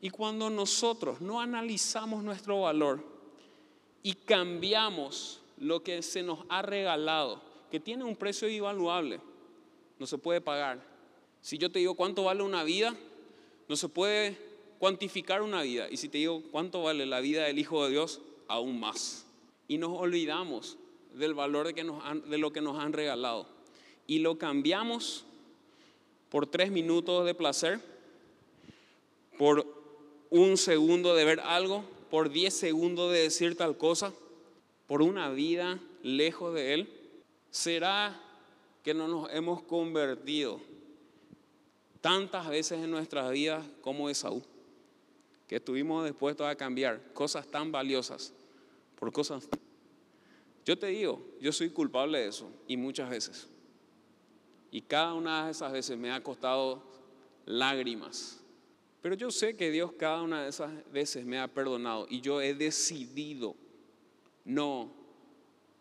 Y 0.00 0.10
cuando 0.10 0.50
nosotros 0.50 1.20
no 1.20 1.40
analizamos 1.40 2.22
nuestro 2.22 2.60
valor 2.62 3.02
y 4.02 4.12
cambiamos 4.14 5.40
lo 5.58 5.82
que 5.82 6.02
se 6.02 6.22
nos 6.22 6.40
ha 6.48 6.62
regalado, 6.62 7.40
que 7.70 7.80
tiene 7.80 8.04
un 8.04 8.14
precio 8.14 8.48
invaluable, 8.48 9.20
no 9.98 10.06
se 10.06 10.18
puede 10.18 10.40
pagar. 10.40 10.84
Si 11.40 11.58
yo 11.58 11.70
te 11.70 11.78
digo 11.78 11.94
cuánto 11.94 12.24
vale 12.24 12.42
una 12.42 12.64
vida, 12.64 12.94
no 13.68 13.76
se 13.76 13.88
puede 13.88 14.38
cuantificar 14.78 15.42
una 15.42 15.62
vida. 15.62 15.88
Y 15.90 15.96
si 15.96 16.08
te 16.08 16.18
digo 16.18 16.42
cuánto 16.50 16.82
vale 16.82 17.06
la 17.06 17.20
vida 17.20 17.44
del 17.44 17.58
Hijo 17.58 17.84
de 17.84 17.90
Dios, 17.90 18.20
aún 18.46 18.78
más. 18.78 19.23
Y 19.68 19.78
nos 19.78 19.90
olvidamos 19.98 20.76
del 21.14 21.34
valor 21.34 21.72
de, 21.72 22.38
lo 22.38 22.52
que 22.52 22.60
nos 22.60 22.78
han 22.78 22.92
regalado. 22.92 23.46
Y 24.06 24.18
lo 24.18 24.38
cambiamos 24.38 25.24
por 26.28 26.46
tres 26.46 26.70
minutos 26.70 27.24
de 27.24 27.34
placer, 27.34 27.80
por 29.38 29.66
un 30.30 30.56
segundo 30.56 31.14
de 31.14 31.24
ver 31.24 31.40
algo, 31.40 31.84
por 32.10 32.30
diez 32.30 32.54
segundos 32.54 33.12
de 33.12 33.20
decir 33.20 33.56
tal 33.56 33.76
cosa, 33.76 34.12
por 34.86 35.00
una 35.00 35.30
vida 35.30 35.78
lejos 36.02 36.54
de 36.54 36.74
Él. 36.74 36.88
¿Será 37.50 38.20
que 38.82 38.94
no 38.94 39.08
nos 39.08 39.32
hemos 39.32 39.62
convertido 39.62 40.60
tantas 42.00 42.48
veces 42.48 42.82
en 42.82 42.90
nuestras 42.90 43.30
vidas 43.30 43.64
como 43.80 44.10
Esaú? 44.10 44.42
Que 45.48 45.56
estuvimos 45.56 46.04
dispuestos 46.04 46.46
a 46.46 46.56
cambiar 46.56 47.00
cosas 47.12 47.46
tan 47.46 47.70
valiosas 47.70 48.34
por 48.98 49.12
cosas. 49.12 49.48
Yo 50.64 50.78
te 50.78 50.86
digo, 50.88 51.24
yo 51.40 51.52
soy 51.52 51.70
culpable 51.70 52.20
de 52.20 52.28
eso 52.28 52.50
y 52.66 52.76
muchas 52.76 53.10
veces. 53.10 53.48
Y 54.70 54.80
cada 54.82 55.14
una 55.14 55.44
de 55.44 55.52
esas 55.52 55.72
veces 55.72 55.98
me 55.98 56.10
ha 56.10 56.22
costado 56.22 56.82
lágrimas. 57.44 58.40
Pero 59.02 59.14
yo 59.14 59.30
sé 59.30 59.56
que 59.56 59.70
Dios 59.70 59.92
cada 59.98 60.22
una 60.22 60.42
de 60.42 60.48
esas 60.48 60.72
veces 60.90 61.26
me 61.26 61.38
ha 61.38 61.48
perdonado 61.48 62.06
y 62.08 62.22
yo 62.22 62.40
he 62.40 62.54
decidido 62.54 63.54
no 64.44 64.90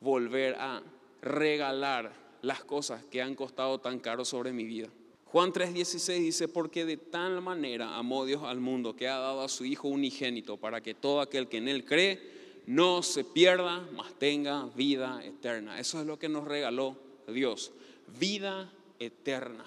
volver 0.02 0.56
a 0.56 0.84
regalar 1.22 2.14
las 2.42 2.66
cosas 2.66 3.06
que 3.06 3.22
han 3.22 3.36
costado 3.36 3.80
tan 3.80 4.00
caro 4.00 4.26
sobre 4.26 4.52
mi 4.52 4.66
vida. 4.66 4.90
Juan 5.26 5.54
3:16 5.54 6.20
dice, 6.20 6.48
porque 6.50 6.86
de 6.86 6.98
tal 6.98 7.42
manera 7.42 7.98
amó 7.98 8.26
Dios 8.26 8.44
al 8.44 8.60
mundo 8.60 8.96
que 8.96 9.08
ha 9.08 9.18
dado 9.18 9.42
a 9.42 9.50
su 9.50 9.64
Hijo 9.64 9.88
unigénito 9.88 10.58
para 10.58 10.82
que 10.82 10.94
todo 10.94 11.22
aquel 11.22 11.48
que 11.48 11.58
en 11.58 11.70
Él 11.70 11.86
cree 11.86 12.43
no 12.66 13.04
se 13.04 13.24
pierda, 13.24 13.88
mas 13.94 14.14
tenga 14.18 14.66
vida 14.76 15.24
eterna. 15.24 15.80
Eso 15.80 16.00
es 16.00 16.08
lo 16.08 16.18
que 16.18 16.30
nos 16.30 16.46
regaló 16.46 16.96
Dios, 17.28 17.72
vida 18.20 18.72
eterna. 19.00 19.66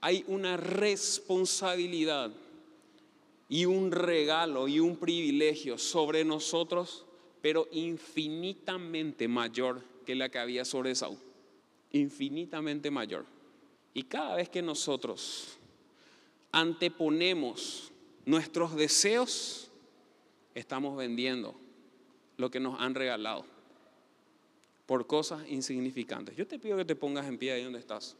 Hay 0.00 0.24
una 0.28 0.56
responsabilidad 0.56 2.30
y 3.48 3.64
un 3.64 3.90
regalo 3.90 4.68
y 4.68 4.80
un 4.80 4.96
privilegio 4.96 5.78
sobre 5.78 6.24
nosotros, 6.24 7.04
pero 7.40 7.68
infinitamente 7.72 9.28
mayor 9.28 9.82
que 10.06 10.14
la 10.14 10.28
que 10.28 10.38
había 10.38 10.64
sobre 10.64 10.94
Saúl. 10.94 11.18
Infinitamente 11.92 12.90
mayor. 12.90 13.24
Y 13.92 14.04
cada 14.04 14.36
vez 14.36 14.48
que 14.48 14.62
nosotros 14.62 15.58
anteponemos 16.52 17.92
nuestros 18.24 18.74
deseos, 18.74 19.70
estamos 20.54 20.96
vendiendo 20.96 21.63
lo 22.36 22.50
que 22.50 22.60
nos 22.60 22.80
han 22.80 22.94
regalado. 22.94 23.44
por 24.86 25.06
cosas 25.06 25.40
insignificantes. 25.48 26.36
Yo 26.36 26.46
te 26.46 26.58
pido 26.58 26.76
que 26.76 26.84
te 26.84 26.94
pongas 26.94 27.26
en 27.26 27.38
pie 27.38 27.52
ahí 27.52 27.64
donde 27.64 27.78
estás. 27.78 28.16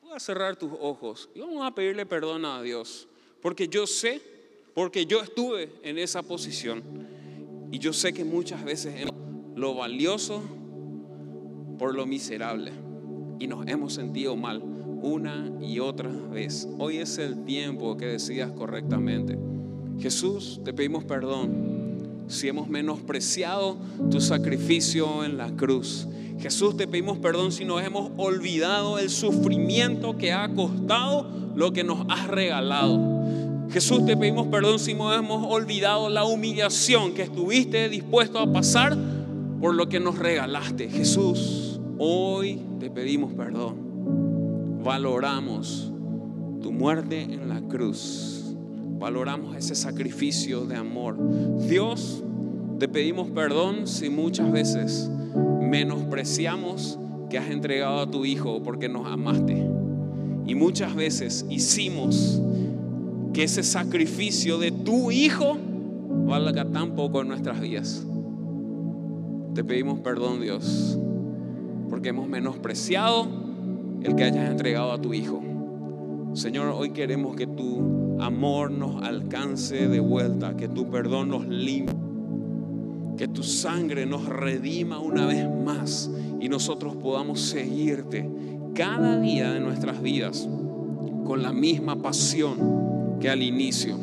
Puedas 0.00 0.22
cerrar 0.22 0.54
tus 0.54 0.70
ojos 0.80 1.28
y 1.34 1.40
vamos 1.40 1.66
a 1.66 1.74
pedirle 1.74 2.06
perdón 2.06 2.44
a 2.44 2.62
Dios. 2.62 3.08
Porque 3.42 3.66
yo 3.66 3.84
sé, 3.84 4.22
porque 4.74 5.06
yo 5.06 5.20
estuve 5.20 5.72
en 5.82 5.98
esa 5.98 6.22
posición. 6.22 6.84
Y 7.72 7.80
yo 7.80 7.92
sé 7.92 8.12
que 8.12 8.24
muchas 8.24 8.64
veces 8.64 8.94
hemos 9.00 9.14
lo 9.56 9.74
valioso 9.74 10.40
por 11.80 11.96
lo 11.96 12.06
miserable. 12.06 12.72
Y 13.40 13.48
nos 13.48 13.66
hemos 13.66 13.92
sentido 13.92 14.36
mal 14.36 14.62
una 15.02 15.52
y 15.60 15.80
otra 15.80 16.10
vez. 16.10 16.68
Hoy 16.78 16.98
es 16.98 17.18
el 17.18 17.44
tiempo 17.44 17.96
que 17.96 18.06
decidas 18.06 18.52
correctamente. 18.52 19.36
Jesús, 19.98 20.60
te 20.64 20.72
pedimos 20.72 21.04
perdón 21.04 21.67
si 22.28 22.48
hemos 22.48 22.68
menospreciado 22.68 23.76
tu 24.10 24.20
sacrificio 24.20 25.24
en 25.24 25.36
la 25.36 25.50
cruz. 25.50 26.06
Jesús, 26.38 26.76
te 26.76 26.86
pedimos 26.86 27.18
perdón 27.18 27.50
si 27.50 27.64
nos 27.64 27.82
hemos 27.82 28.12
olvidado 28.16 28.98
el 28.98 29.10
sufrimiento 29.10 30.16
que 30.16 30.32
ha 30.32 30.48
costado 30.54 31.26
lo 31.56 31.72
que 31.72 31.82
nos 31.82 32.06
has 32.08 32.28
regalado. 32.28 33.18
Jesús, 33.70 34.06
te 34.06 34.16
pedimos 34.16 34.46
perdón 34.46 34.78
si 34.78 34.94
nos 34.94 35.16
hemos 35.16 35.44
olvidado 35.50 36.08
la 36.08 36.24
humillación 36.24 37.12
que 37.12 37.22
estuviste 37.22 37.88
dispuesto 37.88 38.38
a 38.38 38.52
pasar 38.52 38.96
por 39.60 39.74
lo 39.74 39.88
que 39.88 39.98
nos 39.98 40.18
regalaste. 40.18 40.88
Jesús, 40.88 41.80
hoy 41.98 42.60
te 42.78 42.88
pedimos 42.88 43.32
perdón. 43.34 44.78
Valoramos 44.84 45.90
tu 46.62 46.70
muerte 46.70 47.22
en 47.22 47.48
la 47.48 47.60
cruz 47.62 48.37
valoramos 48.98 49.56
ese 49.56 49.74
sacrificio 49.74 50.66
de 50.66 50.76
amor. 50.76 51.16
Dios, 51.68 52.22
te 52.78 52.88
pedimos 52.88 53.28
perdón 53.30 53.86
si 53.86 54.10
muchas 54.10 54.50
veces 54.50 55.10
menospreciamos 55.60 56.98
que 57.30 57.38
has 57.38 57.50
entregado 57.50 58.00
a 58.00 58.10
tu 58.10 58.24
Hijo 58.24 58.62
porque 58.62 58.88
nos 58.88 59.06
amaste. 59.06 59.66
Y 60.46 60.54
muchas 60.54 60.94
veces 60.94 61.46
hicimos 61.48 62.40
que 63.32 63.44
ese 63.44 63.62
sacrificio 63.62 64.58
de 64.58 64.72
tu 64.72 65.10
Hijo 65.10 65.56
valga 66.26 66.64
tan 66.64 66.94
poco 66.94 67.22
en 67.22 67.28
nuestras 67.28 67.60
vidas. 67.60 68.04
Te 69.54 69.62
pedimos 69.62 70.00
perdón, 70.00 70.40
Dios, 70.40 70.98
porque 71.90 72.10
hemos 72.10 72.28
menospreciado 72.28 73.26
el 74.02 74.14
que 74.14 74.24
hayas 74.24 74.50
entregado 74.50 74.92
a 74.92 75.00
tu 75.00 75.12
Hijo. 75.12 75.42
Señor, 76.34 76.68
hoy 76.68 76.90
queremos 76.90 77.36
que 77.36 77.46
tu 77.46 78.07
amor 78.20 78.70
nos 78.70 79.02
alcance 79.02 79.88
de 79.88 80.00
vuelta, 80.00 80.56
que 80.56 80.68
tu 80.68 80.90
perdón 80.90 81.28
nos 81.30 81.46
limpie, 81.46 81.94
que 83.16 83.28
tu 83.28 83.42
sangre 83.42 84.06
nos 84.06 84.26
redima 84.26 84.98
una 84.98 85.26
vez 85.26 85.48
más 85.48 86.10
y 86.40 86.48
nosotros 86.48 86.96
podamos 86.96 87.40
seguirte 87.40 88.28
cada 88.74 89.18
día 89.18 89.52
de 89.52 89.60
nuestras 89.60 90.00
vidas 90.02 90.48
con 91.24 91.42
la 91.42 91.52
misma 91.52 92.00
pasión 92.00 93.18
que 93.20 93.28
al 93.28 93.42
inicio. 93.42 93.96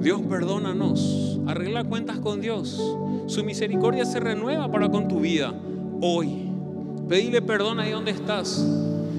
Dios 0.00 0.20
perdónanos, 0.28 1.40
arregla 1.46 1.84
cuentas 1.84 2.18
con 2.18 2.40
Dios. 2.40 2.80
Su 3.26 3.42
misericordia 3.42 4.04
se 4.04 4.20
renueva 4.20 4.70
para 4.70 4.88
con 4.90 5.08
tu 5.08 5.20
vida 5.20 5.54
hoy. 6.00 6.50
Pedile 7.08 7.42
perdón 7.42 7.80
ahí 7.80 7.92
donde 7.92 8.10
estás. 8.10 8.64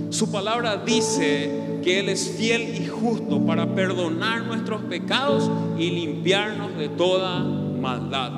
Su 0.10 0.32
palabra 0.32 0.78
dice 0.78 1.67
que 1.88 2.02
Él 2.02 2.10
es 2.10 2.32
fiel 2.32 2.76
y 2.84 2.86
justo 2.86 3.46
para 3.46 3.74
perdonar 3.74 4.46
nuestros 4.46 4.82
pecados 4.82 5.50
y 5.80 5.90
limpiarnos 5.90 6.78
de 6.78 6.90
toda 6.90 7.40
maldad. 7.40 8.34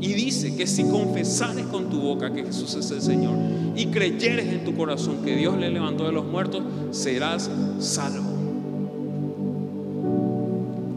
Y 0.00 0.12
dice 0.12 0.56
que 0.56 0.66
si 0.66 0.82
confesares 0.82 1.66
con 1.66 1.88
tu 1.88 2.00
boca 2.00 2.32
que 2.32 2.42
Jesús 2.42 2.74
es 2.74 2.90
el 2.90 3.00
Señor 3.00 3.36
y 3.76 3.86
creyeres 3.86 4.52
en 4.52 4.64
tu 4.64 4.74
corazón 4.74 5.18
que 5.24 5.36
Dios 5.36 5.56
le 5.56 5.70
levantó 5.70 6.04
de 6.04 6.10
los 6.10 6.24
muertos, 6.24 6.64
serás 6.90 7.48
salvo. 7.78 8.32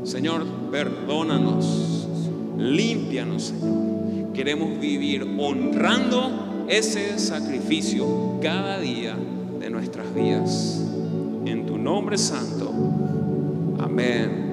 Señor, 0.03 0.47
perdónanos, 0.71 2.08
límpianos, 2.58 3.43
Señor. 3.43 4.34
Queremos 4.34 4.80
vivir 4.80 5.27
honrando 5.38 6.65
ese 6.67 7.19
sacrificio 7.19 8.39
cada 8.41 8.80
día 8.80 9.15
de 9.60 9.70
nuestras 9.70 10.13
vidas. 10.13 10.82
En 11.46 11.65
tu 11.65 11.78
nombre 11.78 12.17
santo. 12.17 12.72
Amén. 13.80 14.46